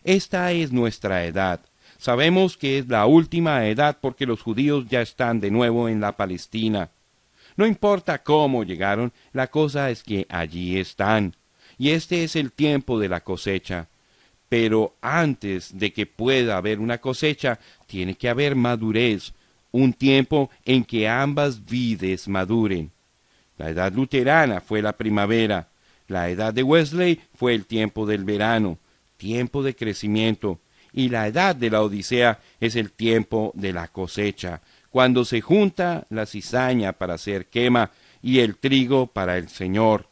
[0.06, 1.60] Esta es nuestra edad.
[1.98, 6.16] Sabemos que es la última edad porque los judíos ya están de nuevo en la
[6.16, 6.92] Palestina.
[7.58, 11.36] No importa cómo llegaron, la cosa es que allí están.
[11.78, 13.90] Y este es el tiempo de la cosecha.
[14.48, 19.34] Pero antes de que pueda haber una cosecha, tiene que haber madurez,
[19.74, 22.92] un tiempo en que ambas vides maduren.
[23.58, 25.68] La edad luterana fue la primavera,
[26.08, 28.78] la edad de Wesley fue el tiempo del verano,
[29.18, 30.60] tiempo de crecimiento,
[30.94, 36.08] y la edad de la Odisea es el tiempo de la cosecha, cuando se junta
[36.10, 37.92] la cizaña para hacer quema
[38.22, 40.08] y el trigo para el Señor.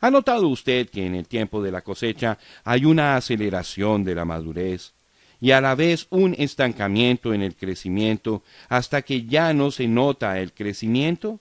[0.00, 4.26] ¿Ha notado usted que en el tiempo de la cosecha hay una aceleración de la
[4.26, 4.92] madurez
[5.40, 10.38] y a la vez un estancamiento en el crecimiento hasta que ya no se nota
[10.40, 11.40] el crecimiento?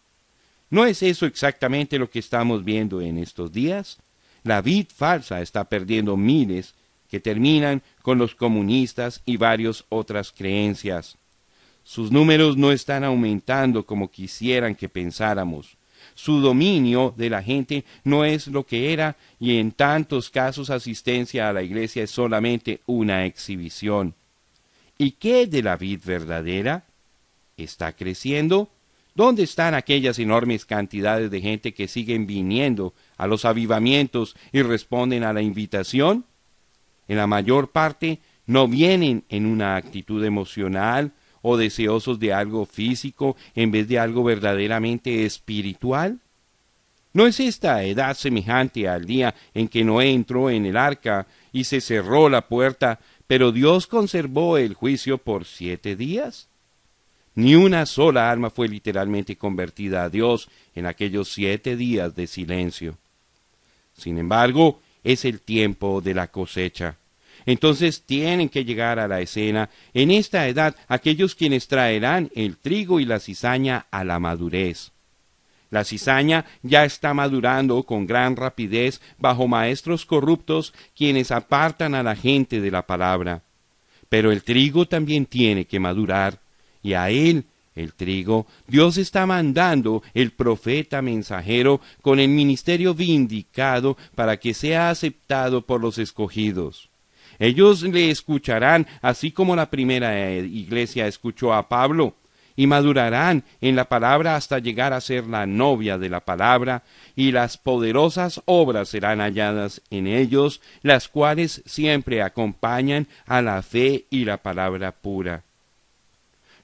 [0.74, 4.00] ¿No es eso exactamente lo que estamos viendo en estos días?
[4.42, 6.74] La vid falsa está perdiendo miles
[7.12, 11.16] que terminan con los comunistas y varias otras creencias.
[11.84, 15.78] Sus números no están aumentando como quisieran que pensáramos.
[16.16, 21.50] Su dominio de la gente no es lo que era y en tantos casos asistencia
[21.50, 24.16] a la iglesia es solamente una exhibición.
[24.98, 26.84] ¿Y qué de la vid verdadera?
[27.58, 28.72] ¿Está creciendo?
[29.16, 35.24] ¿Dónde están aquellas enormes cantidades de gente que siguen viniendo a los avivamientos y responden
[35.24, 36.26] a la invitación?
[37.08, 43.36] En la mayor parte no vienen en una actitud emocional o deseosos de algo físico
[43.54, 46.20] en vez de algo verdaderamente espiritual?
[47.12, 51.66] ¿No es esta edad semejante al día en que Noé entró en el arca y
[51.66, 56.50] se cerró la puerta, pero Dios conservó el juicio por siete días?
[57.36, 62.98] Ni una sola alma fue literalmente convertida a Dios en aquellos siete días de silencio.
[63.96, 66.98] Sin embargo, es el tiempo de la cosecha.
[67.46, 73.00] Entonces tienen que llegar a la escena en esta edad aquellos quienes traerán el trigo
[73.00, 74.92] y la cizaña a la madurez.
[75.70, 82.16] La cizaña ya está madurando con gran rapidez bajo maestros corruptos quienes apartan a la
[82.16, 83.42] gente de la palabra.
[84.08, 86.40] Pero el trigo también tiene que madurar,
[86.84, 93.98] y a él, el trigo, Dios está mandando el profeta mensajero con el ministerio vindicado
[94.14, 96.90] para que sea aceptado por los escogidos.
[97.40, 102.16] Ellos le escucharán así como la primera eh, iglesia escuchó a Pablo,
[102.56, 106.84] y madurarán en la palabra hasta llegar a ser la novia de la palabra,
[107.16, 114.06] y las poderosas obras serán halladas en ellos, las cuales siempre acompañan a la fe
[114.10, 115.44] y la palabra pura.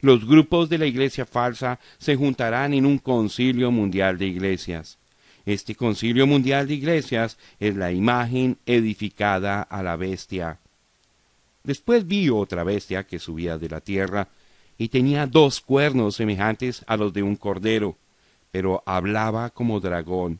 [0.01, 4.97] Los grupos de la iglesia falsa se juntarán en un concilio mundial de iglesias.
[5.45, 10.59] Este concilio mundial de iglesias es la imagen edificada a la bestia.
[11.63, 14.29] Después vi otra bestia que subía de la tierra,
[14.77, 17.97] y tenía dos cuernos semejantes a los de un cordero,
[18.49, 20.39] pero hablaba como dragón,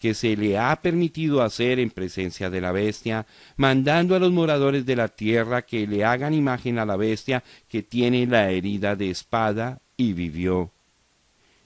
[0.00, 3.26] que se le ha permitido hacer en presencia de la bestia,
[3.56, 7.82] mandando a los moradores de la tierra que le hagan imagen a la bestia que
[7.82, 10.70] tiene la herida de espada y vivió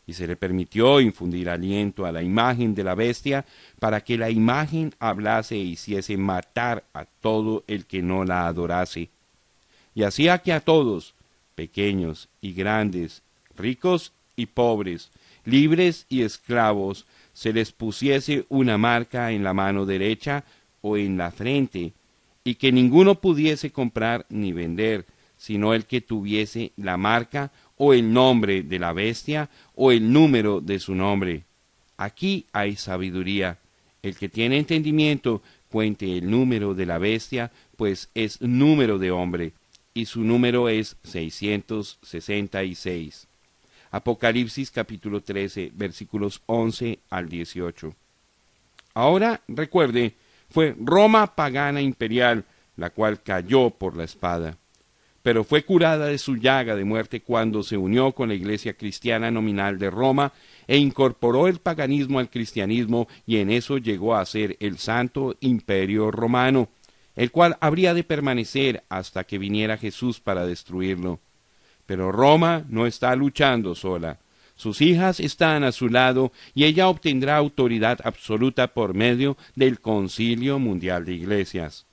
[0.06, 3.44] y se le permitió infundir aliento a la imagen de la bestia
[3.78, 9.08] para que la imagen hablase e hiciese matar a todo el que no la adorase.
[9.94, 11.14] Y hacía que a todos,
[11.54, 13.22] pequeños y grandes,
[13.56, 15.10] ricos y pobres,
[15.44, 20.44] libres y esclavos, se les pusiese una marca en la mano derecha
[20.80, 21.92] o en la frente,
[22.44, 25.04] y que ninguno pudiese comprar ni vender,
[25.36, 30.60] sino el que tuviese la marca o el nombre de la bestia o el número
[30.60, 31.42] de su nombre.
[31.96, 33.58] Aquí hay sabiduría.
[34.02, 39.50] El que tiene entendimiento cuente el número de la bestia, pues es número de hombre,
[39.92, 43.26] y su número es 666.
[43.94, 47.94] Apocalipsis capítulo 13 versículos 11 al 18.
[48.94, 50.14] Ahora recuerde,
[50.50, 52.44] fue Roma pagana imperial
[52.76, 54.58] la cual cayó por la espada
[55.24, 59.30] pero fue curada de su llaga de muerte cuando se unió con la Iglesia cristiana
[59.30, 60.34] nominal de Roma
[60.66, 66.10] e incorporó el paganismo al cristianismo y en eso llegó a ser el Santo Imperio
[66.10, 66.68] Romano,
[67.16, 71.20] el cual habría de permanecer hasta que viniera Jesús para destruirlo.
[71.86, 74.18] Pero Roma no está luchando sola.
[74.56, 80.58] Sus hijas están a su lado y ella obtendrá autoridad absoluta por medio del Concilio
[80.58, 81.86] Mundial de Iglesias.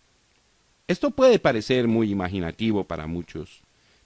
[0.87, 3.61] Esto puede parecer muy imaginativo para muchos,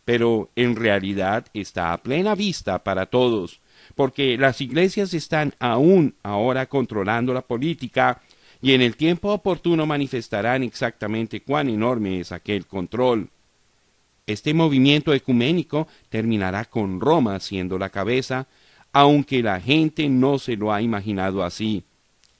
[0.06, 3.60] pero en realidad está a plena vista para todos,
[3.96, 8.22] porque las iglesias están aún ahora controlando la política
[8.62, 13.30] y en el tiempo oportuno manifestarán exactamente cuán enorme es aquel control.
[14.28, 18.48] Este movimiento ecuménico terminará con Roma siendo la cabeza,
[18.92, 21.84] aunque la gente no se lo ha imaginado así.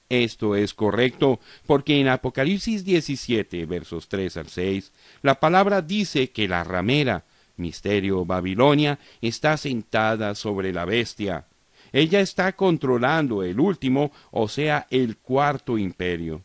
[0.08, 6.48] Esto es correcto, porque en Apocalipsis 17, versos 3 al 6, la palabra dice que
[6.48, 7.22] la ramera,
[7.56, 11.44] misterio Babilonia, está sentada sobre la bestia.
[11.92, 16.42] Ella está controlando el último, o sea, el cuarto imperio.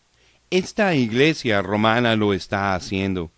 [0.52, 3.32] Esta iglesia romana lo está haciendo.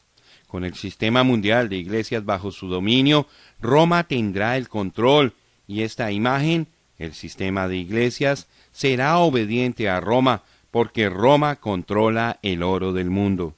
[0.53, 3.25] Con el sistema mundial de iglesias bajo su dominio,
[3.59, 5.33] Roma tendrá el control
[5.65, 6.67] y esta imagen,
[6.99, 13.55] el sistema de iglesias, será obediente a Roma porque Roma controla el oro del mundo.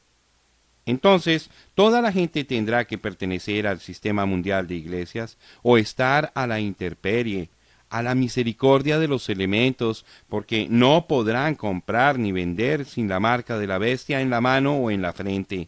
[0.86, 6.48] Entonces, toda la gente tendrá que pertenecer al sistema mundial de iglesias o estar a
[6.48, 7.50] la interperie,
[7.90, 13.58] a la misericordia de los elementos, porque no podrán comprar ni vender sin la marca
[13.58, 15.68] de la bestia en la mano o en la frente.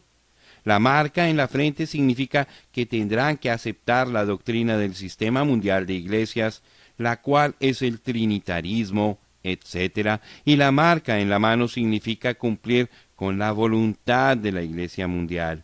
[0.68, 5.86] La marca en la frente significa que tendrán que aceptar la doctrina del sistema mundial
[5.86, 6.61] de iglesias,
[6.97, 10.20] la cual es el trinitarismo, etc.
[10.43, 15.63] Y la marca en la mano significa cumplir con la voluntad de la iglesia mundial.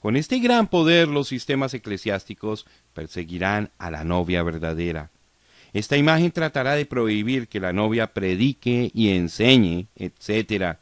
[0.00, 5.12] Con este gran poder los sistemas eclesiásticos perseguirán a la novia verdadera.
[5.72, 10.76] Esta imagen tratará de prohibir que la novia predique y enseñe, etc.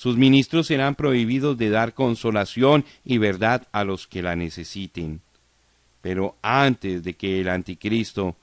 [0.00, 5.20] Sus ministros serán prohibidos de dar consolación y verdad a los que la necesiten.
[6.00, 8.34] Pero antes de que el anticristo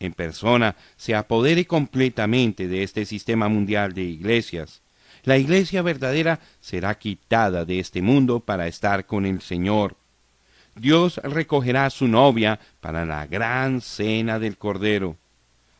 [0.00, 4.80] en persona se apodere completamente de este sistema mundial de iglesias,
[5.24, 9.96] la iglesia verdadera será quitada de este mundo para estar con el Señor.
[10.76, 15.18] Dios recogerá a su novia para la gran cena del Cordero.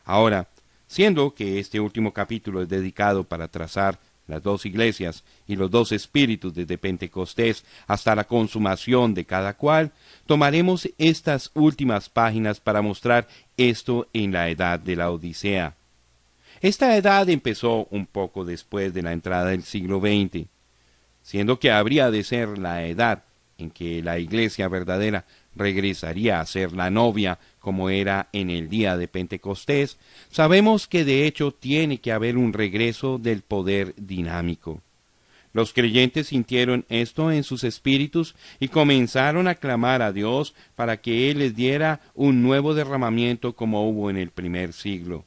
[0.05, 0.47] Ahora,
[0.85, 3.97] siendo que este último capítulo es dedicado para trazar
[4.27, 9.91] las dos iglesias y los dos espíritus desde Pentecostés hasta la consumación de cada cual,
[10.25, 15.75] tomaremos estas últimas páginas para mostrar esto en la edad de la Odisea.
[16.61, 20.47] Esta edad empezó un poco después de la entrada del siglo XX,
[21.21, 23.23] siendo que habría de ser la edad
[23.57, 28.97] en que la iglesia verdadera regresaría a ser la novia como era en el día
[28.97, 29.97] de Pentecostés,
[30.29, 34.81] sabemos que de hecho tiene que haber un regreso del poder dinámico.
[35.53, 41.29] Los creyentes sintieron esto en sus espíritus y comenzaron a clamar a Dios para que
[41.29, 45.25] Él les diera un nuevo derramamiento como hubo en el primer siglo.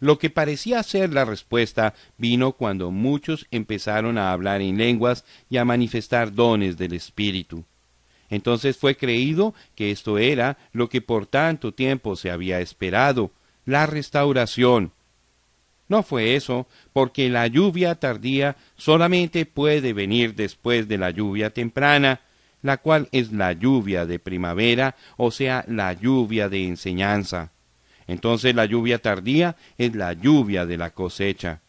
[0.00, 5.58] Lo que parecía ser la respuesta vino cuando muchos empezaron a hablar en lenguas y
[5.58, 7.64] a manifestar dones del Espíritu.
[8.30, 13.32] Entonces fue creído que esto era lo que por tanto tiempo se había esperado,
[13.66, 14.92] la restauración.
[15.88, 22.20] No fue eso, porque la lluvia tardía solamente puede venir después de la lluvia temprana,
[22.62, 27.50] la cual es la lluvia de primavera, o sea, la lluvia de enseñanza.
[28.06, 31.60] Entonces la lluvia tardía es la lluvia de la cosecha.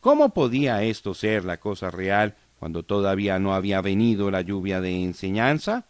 [0.00, 5.02] ¿Cómo podía esto ser la cosa real cuando todavía no había venido la lluvia de
[5.02, 5.86] enseñanza?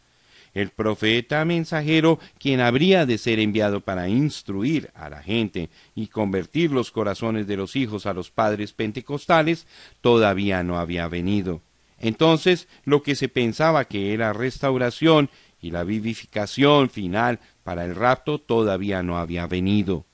[0.54, 6.70] El profeta mensajero, quien habría de ser enviado para instruir a la gente y convertir
[6.70, 9.66] los corazones de los hijos a los padres pentecostales,
[10.00, 11.60] todavía no había venido.
[11.98, 15.30] Entonces, lo que se pensaba que era restauración
[15.60, 20.04] y la vivificación final para el rapto todavía no había venido.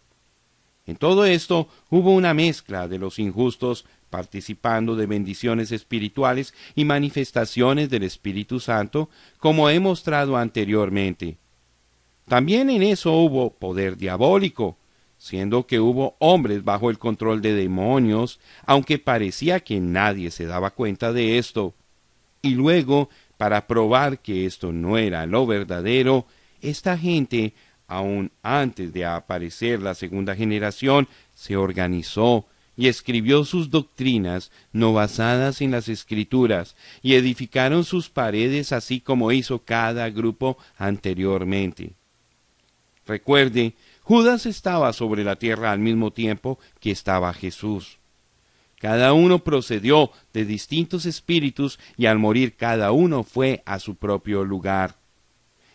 [0.87, 7.91] En todo esto hubo una mezcla de los injustos participando de bendiciones espirituales y manifestaciones
[7.91, 11.37] del Espíritu Santo, como he mostrado anteriormente.
[12.27, 14.77] También en eso hubo poder diabólico,
[15.17, 20.71] siendo que hubo hombres bajo el control de demonios, aunque parecía que nadie se daba
[20.71, 21.75] cuenta de esto.
[22.43, 26.27] Y luego, para probar que esto no era lo verdadero,
[26.61, 27.55] esta gente,
[27.87, 32.47] aun antes de aparecer la segunda generación, se organizó,
[32.79, 39.33] y escribió sus doctrinas no basadas en las escrituras, y edificaron sus paredes así como
[39.33, 41.91] hizo cada grupo anteriormente.
[43.05, 47.99] Recuerde, Judas estaba sobre la tierra al mismo tiempo que estaba Jesús.
[48.79, 54.45] Cada uno procedió de distintos espíritus y al morir cada uno fue a su propio
[54.45, 54.95] lugar.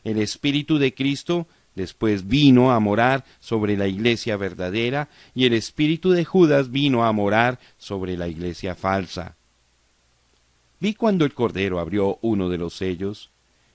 [0.06, 6.12] El espíritu de Cristo Después vino a morar sobre la iglesia verdadera y el espíritu
[6.12, 9.36] de Judas vino a morar sobre la iglesia falsa.
[10.80, 13.32] Vi cuando el Cordero abrió uno de los sellos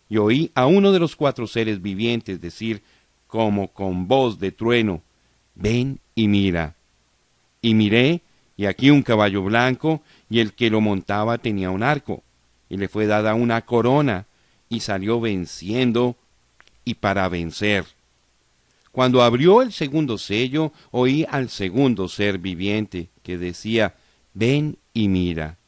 [0.09, 2.83] y oí a uno de los cuatro seres vivientes decir
[3.27, 5.03] como con voz de trueno,
[5.55, 6.75] ven y mira.
[7.61, 8.23] Y miré,
[8.57, 12.23] y aquí un caballo blanco, y el que lo montaba tenía un arco,
[12.69, 14.27] y le fue dada una corona,
[14.69, 16.17] y salió venciendo
[16.89, 17.85] y para vencer.
[18.93, 23.95] Cuando abrió el segundo sello, oí al segundo ser viviente, que decía,
[24.33, 25.59] ven y mira.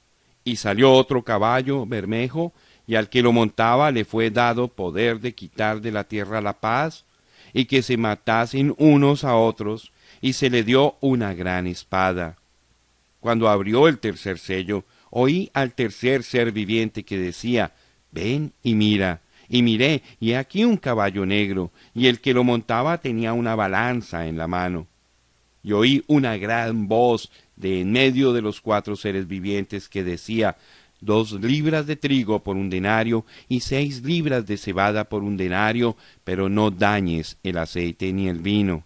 [0.44, 2.54] Y salió otro caballo bermejo,
[2.86, 6.58] y al que lo montaba le fue dado poder de quitar de la tierra la
[6.58, 7.04] paz,
[7.52, 9.92] y que se matasen unos a otros,
[10.22, 12.36] y se le dio una gran espada.
[13.20, 17.74] Cuando abrió el tercer sello, oí al tercer ser viviente que decía,
[18.10, 19.20] ven y mira
[19.50, 24.26] y miré, y aquí un caballo negro, y el que lo montaba tenía una balanza
[24.28, 24.86] en la mano.
[25.62, 30.56] Y oí una gran voz de en medio de los cuatro seres vivientes que decía,
[31.00, 35.96] dos libras de trigo por un denario y seis libras de cebada por un denario,
[36.22, 38.84] pero no dañes el aceite ni el vino.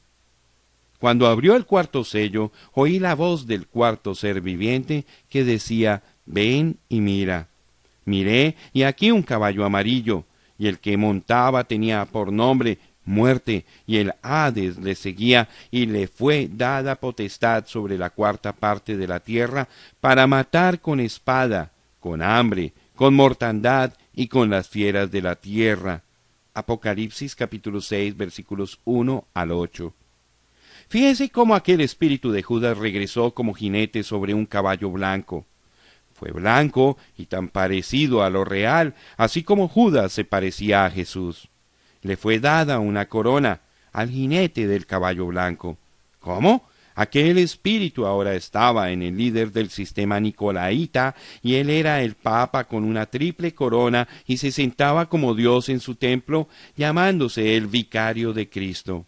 [0.99, 6.79] Cuando abrió el cuarto sello, oí la voz del cuarto ser viviente que decía, Ven
[6.89, 7.49] y mira.
[8.07, 10.25] Miré, y aquí un caballo amarillo,
[10.65, 16.07] y el que montaba tenía por nombre muerte, y el Hades le seguía, y le
[16.07, 19.69] fue dada potestad sobre la cuarta parte de la tierra,
[20.01, 26.03] para matar con espada, con hambre, con mortandad y con las fieras de la tierra.
[26.55, 29.93] Apocalipsis capítulo 6 versículos 1 al 8.
[30.89, 35.45] Fíjense cómo aquel espíritu de Judas regresó como jinete sobre un caballo blanco.
[36.25, 41.51] Fue blanco y tan parecido a lo real, así como Judas se parecía a Jesús.
[42.01, 43.61] Le fue dada una corona
[43.93, 45.77] al jinete del caballo blanco.
[46.21, 46.67] ¿Cómo?
[46.95, 52.65] Aquel espíritu ahora estaba en el líder del sistema nicolaíta y él era el papa
[52.65, 58.33] con una triple corona y se sentaba como Dios en su templo, llamándose el vicario
[58.33, 59.05] de Cristo.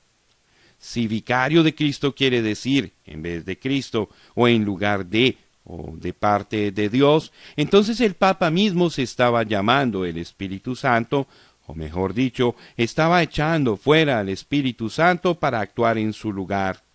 [0.79, 5.95] Si vicario de Cristo quiere decir en vez de Cristo o en lugar de o
[5.97, 11.27] de parte de Dios, entonces el Papa mismo se estaba llamando el Espíritu Santo,
[11.67, 16.87] o mejor dicho, estaba echando fuera al Espíritu Santo para actuar en su lugar.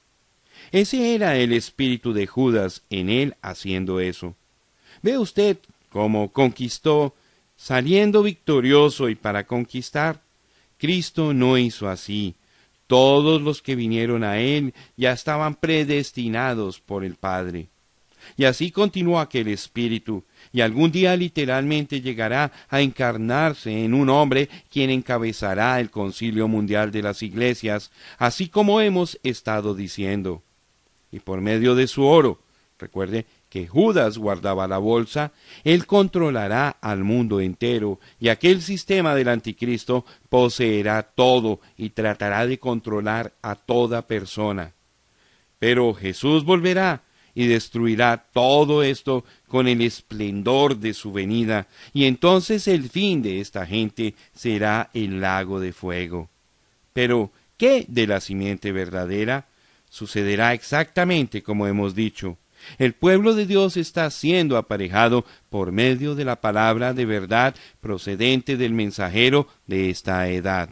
[0.72, 4.36] Ese era el espíritu de Judas en él haciendo eso.
[5.02, 5.58] Ve usted
[5.90, 7.16] cómo conquistó,
[7.58, 10.22] saliendo victorioso y para conquistar.
[10.78, 12.36] Cristo no hizo así.
[12.88, 17.68] Todos los que vinieron a él ya estaban predestinados por el Padre.
[18.38, 24.50] Y así continuó aquel espíritu, y algún día literalmente llegará a encarnarse en un hombre
[24.70, 30.44] quien encabezará el concilio mundial de las iglesias, así como hemos estado diciendo.
[31.12, 32.42] Y por medio de su oro,
[32.80, 35.34] recuerde que Judas guardaba la bolsa,
[35.66, 42.60] él controlará al mundo entero, y aquel sistema del anticristo poseerá todo y tratará de
[42.60, 44.74] controlar a toda persona.
[45.60, 47.04] Pero Jesús volverá
[47.36, 53.42] y destruirá todo esto con el esplendor de su venida, y entonces el fin de
[53.42, 56.30] esta gente será el lago de fuego.
[56.94, 59.48] Pero, ¿qué de la simiente verdadera?
[59.90, 62.38] Sucederá exactamente como hemos dicho.
[62.78, 68.58] El pueblo de Dios está siendo aparejado por medio de la palabra de verdad procedente
[68.58, 70.70] del mensajero de esta edad.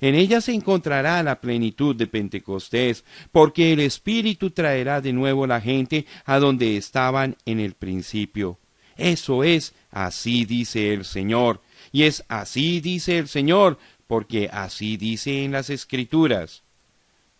[0.00, 5.60] En ella se encontrará la plenitud de Pentecostés, porque el Espíritu traerá de nuevo la
[5.60, 8.58] gente a donde estaban en el principio.
[8.96, 11.60] Eso es, así dice el Señor,
[11.92, 16.62] y es así dice el Señor, porque así dice en las Escrituras.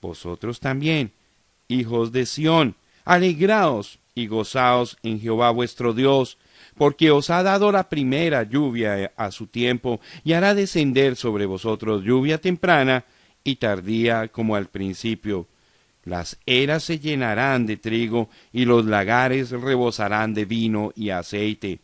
[0.00, 1.12] Vosotros también,
[1.68, 6.38] hijos de Sión, alegraos y gozaos en Jehová vuestro Dios,
[6.80, 12.02] porque os ha dado la primera lluvia a su tiempo, y hará descender sobre vosotros
[12.02, 13.04] lluvia temprana
[13.44, 15.46] y tardía como al principio.
[16.04, 21.80] Las eras se llenarán de trigo, y los lagares rebosarán de vino y aceite.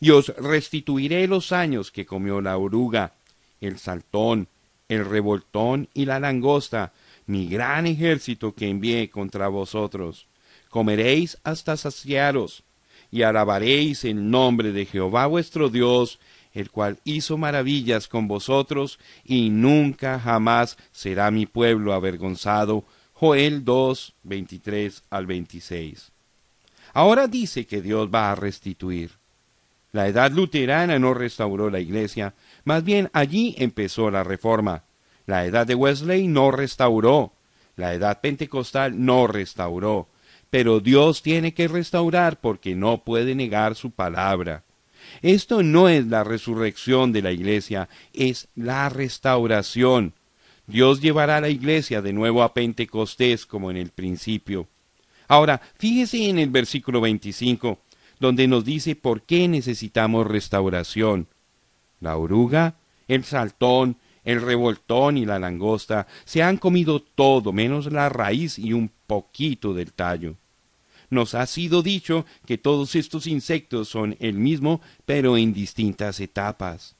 [0.00, 3.12] Y os restituiré los años que comió la oruga,
[3.60, 4.48] el saltón,
[4.88, 6.92] el revoltón y la langosta,
[7.26, 10.26] mi gran ejército que envié contra vosotros.
[10.68, 12.64] Comeréis hasta saciaros,
[13.12, 16.18] y alabaréis el nombre de Jehová vuestro Dios,
[16.54, 22.84] el cual hizo maravillas con vosotros, y nunca jamás será mi pueblo avergonzado.
[23.12, 26.10] Joel 2, 23 al 26.
[26.94, 29.12] Ahora dice que Dios va a restituir.
[29.92, 32.34] La edad luterana no restauró la iglesia,
[32.64, 34.84] más bien allí empezó la reforma.
[35.26, 37.32] La edad de Wesley no restauró.
[37.76, 40.08] La edad pentecostal no restauró.
[40.52, 44.64] Pero Dios tiene que restaurar porque no puede negar su palabra.
[45.22, 50.12] Esto no es la resurrección de la iglesia, es la restauración.
[50.66, 54.68] Dios llevará a la iglesia de nuevo a Pentecostés como en el principio.
[55.26, 57.78] Ahora, fíjese en el versículo 25,
[58.20, 61.28] donde nos dice por qué necesitamos restauración.
[61.98, 62.74] La oruga,
[63.08, 68.74] el saltón, el revoltón y la langosta se han comido todo menos la raíz y
[68.74, 70.36] un poquito del tallo.
[71.12, 76.96] Nos ha sido dicho que todos estos insectos son el mismo, pero en distintas etapas.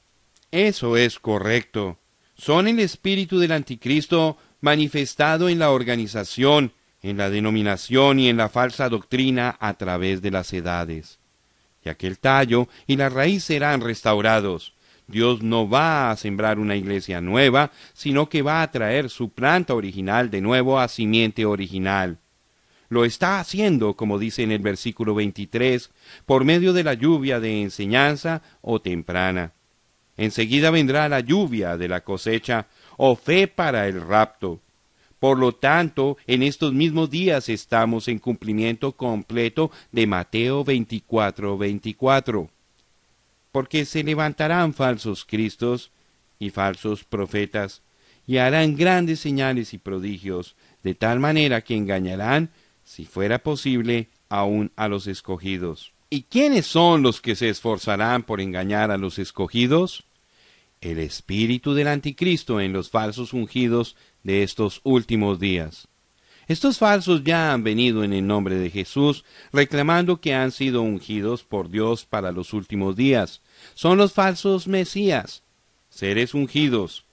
[0.51, 1.97] Eso es correcto.
[2.35, 8.49] Son el espíritu del anticristo manifestado en la organización, en la denominación y en la
[8.49, 11.17] falsa doctrina a través de las edades.
[11.83, 14.75] Ya que el tallo y la raíz serán restaurados,
[15.07, 19.73] Dios no va a sembrar una iglesia nueva, sino que va a traer su planta
[19.73, 22.19] original de nuevo a simiente original.
[22.93, 25.89] Lo está haciendo, como dice en el versículo 23,
[26.27, 29.51] por medio de la lluvia de enseñanza o temprana.
[30.15, 32.67] Enseguida vendrá la lluvia de la cosecha
[32.97, 34.59] o fe para el rapto.
[35.17, 42.47] Por lo tanto, en estos mismos días estamos en cumplimiento completo de Mateo 24, 24
[43.51, 45.89] porque se levantarán falsos cristos
[46.37, 47.81] y falsos profetas,
[48.25, 52.49] y harán grandes señales y prodigios, de tal manera que engañarán,
[52.83, 55.93] si fuera posible, aun a los escogidos.
[56.09, 60.03] ¿Y quiénes son los que se esforzarán por engañar a los escogidos?
[60.81, 65.87] El espíritu del anticristo en los falsos ungidos de estos últimos días.
[66.47, 71.43] Estos falsos ya han venido en el nombre de Jesús, reclamando que han sido ungidos
[71.43, 73.41] por Dios para los últimos días.
[73.73, 75.43] Son los falsos Mesías,
[75.89, 77.05] seres ungidos.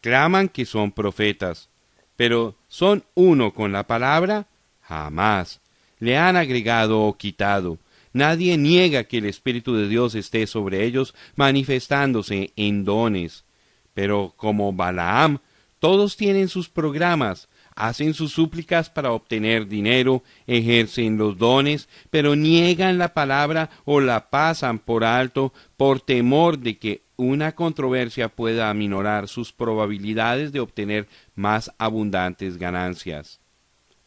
[0.00, 1.68] Claman que son profetas,
[2.16, 4.48] pero ¿son uno con la palabra?
[4.88, 5.60] Jamás.
[5.98, 7.78] Le han agregado o quitado.
[8.14, 13.44] Nadie niega que el Espíritu de Dios esté sobre ellos manifestándose en dones.
[13.92, 15.40] Pero como Balaam,
[15.78, 22.96] todos tienen sus programas, hacen sus súplicas para obtener dinero, ejercen los dones, pero niegan
[22.96, 29.28] la palabra o la pasan por alto por temor de que una controversia pueda aminorar
[29.28, 33.38] sus probabilidades de obtener más abundantes ganancias.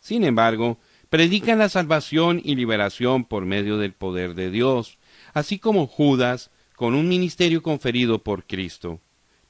[0.02, 0.78] Sin embargo,
[1.10, 4.97] predican la salvación y liberación por medio del poder de Dios,
[5.34, 8.99] así como Judas, con un ministerio conferido por Cristo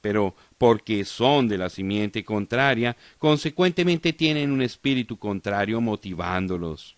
[0.02, 6.96] pero porque son de la simiente contraria, consecuentemente tienen un espíritu contrario motivándolos.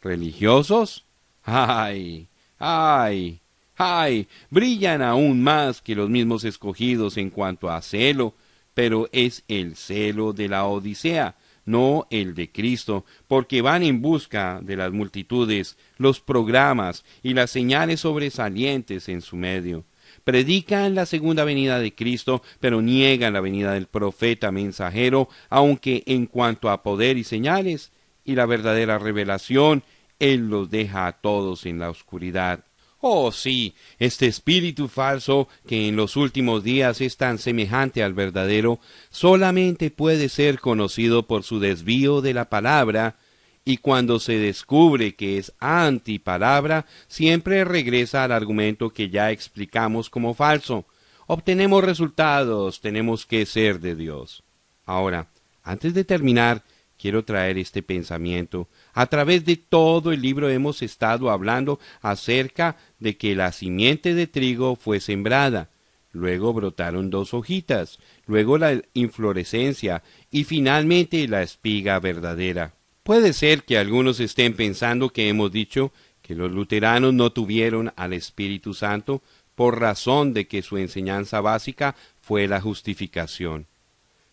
[0.00, 1.04] ¿Religiosos?
[1.44, 2.28] ¡Ay!
[2.58, 3.40] ¡Ay!
[3.76, 4.26] ¡Ay!
[4.48, 8.34] Brillan aún más que los mismos escogidos en cuanto a celo,
[8.72, 14.60] pero es el celo de la Odisea, no el de Cristo, porque van en busca
[14.62, 19.84] de las multitudes, los programas y las señales sobresalientes en su medio
[20.24, 26.26] predican la segunda venida de Cristo, pero niegan la venida del profeta mensajero, aunque en
[26.26, 27.92] cuanto a poder y señales
[28.24, 29.82] y la verdadera revelación,
[30.18, 32.64] Él los deja a todos en la oscuridad.
[33.02, 38.78] Oh sí, este espíritu falso, que en los últimos días es tan semejante al verdadero,
[39.08, 43.16] solamente puede ser conocido por su desvío de la palabra,
[43.64, 50.34] y cuando se descubre que es antipalabra, siempre regresa al argumento que ya explicamos como
[50.34, 50.86] falso.
[51.26, 54.42] Obtenemos resultados, tenemos que ser de Dios.
[54.84, 55.28] Ahora,
[55.62, 56.64] antes de terminar,
[57.00, 58.68] quiero traer este pensamiento.
[58.92, 64.26] A través de todo el libro hemos estado hablando acerca de que la simiente de
[64.26, 65.70] trigo fue sembrada,
[66.12, 72.74] luego brotaron dos hojitas, luego la inflorescencia y finalmente la espiga verdadera.
[73.02, 78.12] Puede ser que algunos estén pensando que hemos dicho que los luteranos no tuvieron al
[78.12, 79.22] Espíritu Santo
[79.54, 83.66] por razón de que su enseñanza básica fue la justificación.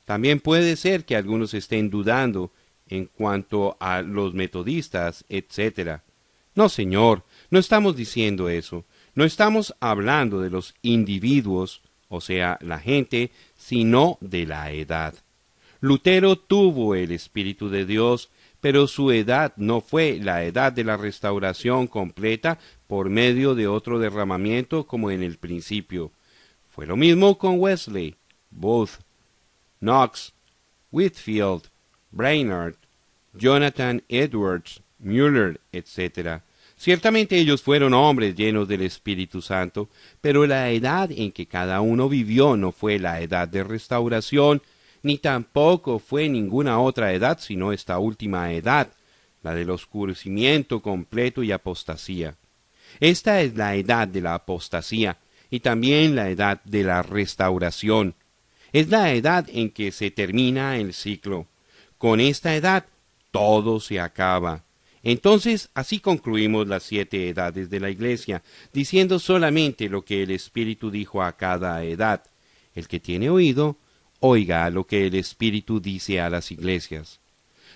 [0.08, 2.52] También puede ser que algunos estén dudando
[2.88, 6.00] en cuanto a los metodistas, etc.
[6.56, 8.86] No, señor, no estamos diciendo eso.
[9.14, 15.14] No estamos hablando de los individuos, o sea, la gente, sino de la edad.
[15.82, 18.30] Lutero tuvo el Espíritu de Dios
[18.60, 24.00] pero su edad no fue la edad de la restauración completa por medio de otro
[24.00, 26.12] derramamiento como en el principio.
[26.70, 28.16] Fue lo mismo con Wesley,
[28.50, 29.00] Booth,
[29.80, 30.34] Knox,
[30.92, 31.70] Whitfield,
[32.12, 32.76] Brainerd,
[33.34, 36.42] Jonathan Edwards, Mueller, etc.
[36.76, 39.90] Ciertamente ellos fueron hombres llenos del Espíritu Santo,
[40.22, 44.62] pero la edad en que cada uno vivió no fue la edad de restauración,
[45.04, 48.90] ni tampoco fue ninguna otra edad sino esta última edad,
[49.44, 52.36] la del oscurecimiento completo y apostasía.
[53.00, 55.18] Esta es la edad de la apostasía
[55.50, 58.16] y también la edad de la restauración.
[58.74, 61.48] Es la edad en que se termina el ciclo.
[61.98, 62.86] Con esta edad
[63.32, 64.64] todo se acaba.
[65.04, 68.44] Entonces, así concluimos las siete edades de la Iglesia,
[68.74, 72.24] diciendo solamente lo que el Espíritu dijo a cada edad.
[72.76, 73.78] El que tiene oído,
[74.20, 77.20] oiga lo que el Espíritu dice a las iglesias.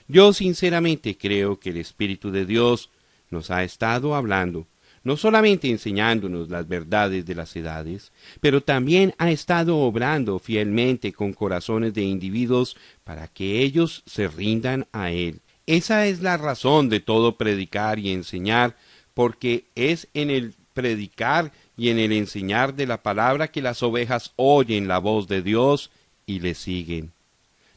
[0.07, 2.89] Yo sinceramente creo que el Espíritu de Dios
[3.29, 4.67] nos ha estado hablando,
[5.03, 11.33] no solamente enseñándonos las verdades de las edades, pero también ha estado obrando fielmente con
[11.33, 15.41] corazones de individuos para que ellos se rindan a Él.
[15.65, 18.75] Esa es la razón de todo predicar y enseñar,
[19.13, 24.33] porque es en el predicar y en el enseñar de la palabra que las ovejas
[24.35, 25.91] oyen la voz de Dios
[26.25, 27.11] y le siguen.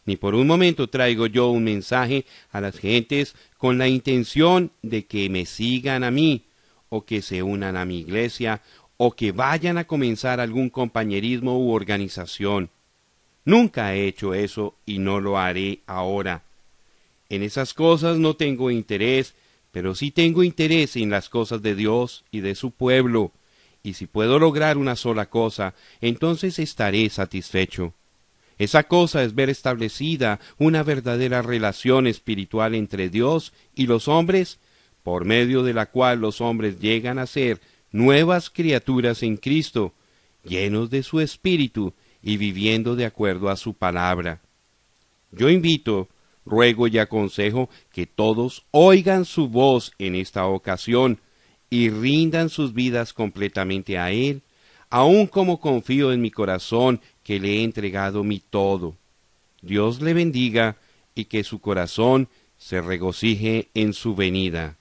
[0.06, 5.06] Ni por un momento traigo yo un mensaje a las gentes con la intención de
[5.06, 6.42] que me sigan a mí,
[6.94, 8.62] o que se unan a mi iglesia,
[8.96, 12.70] o que vayan a comenzar algún compañerismo u organización.
[13.44, 16.44] Nunca he hecho eso y no lo haré ahora.
[17.28, 19.34] En esas cosas no tengo interés,
[19.72, 23.32] pero sí tengo interés en las cosas de Dios y de su pueblo,
[23.82, 27.92] y si puedo lograr una sola cosa, entonces estaré satisfecho.
[28.56, 34.60] Esa cosa es ver establecida una verdadera relación espiritual entre Dios y los hombres
[35.04, 37.60] por medio de la cual los hombres llegan a ser
[37.92, 39.92] nuevas criaturas en Cristo,
[40.42, 41.92] llenos de su espíritu
[42.22, 44.40] y viviendo de acuerdo a su palabra.
[45.30, 46.08] Yo invito,
[46.46, 51.20] ruego y aconsejo que todos oigan su voz en esta ocasión
[51.68, 54.40] y rindan sus vidas completamente a Él,
[54.88, 58.96] aun como confío en mi corazón que le he entregado mi todo.
[59.60, 60.76] Dios le bendiga
[61.14, 64.78] y que su corazón se regocije en su venida.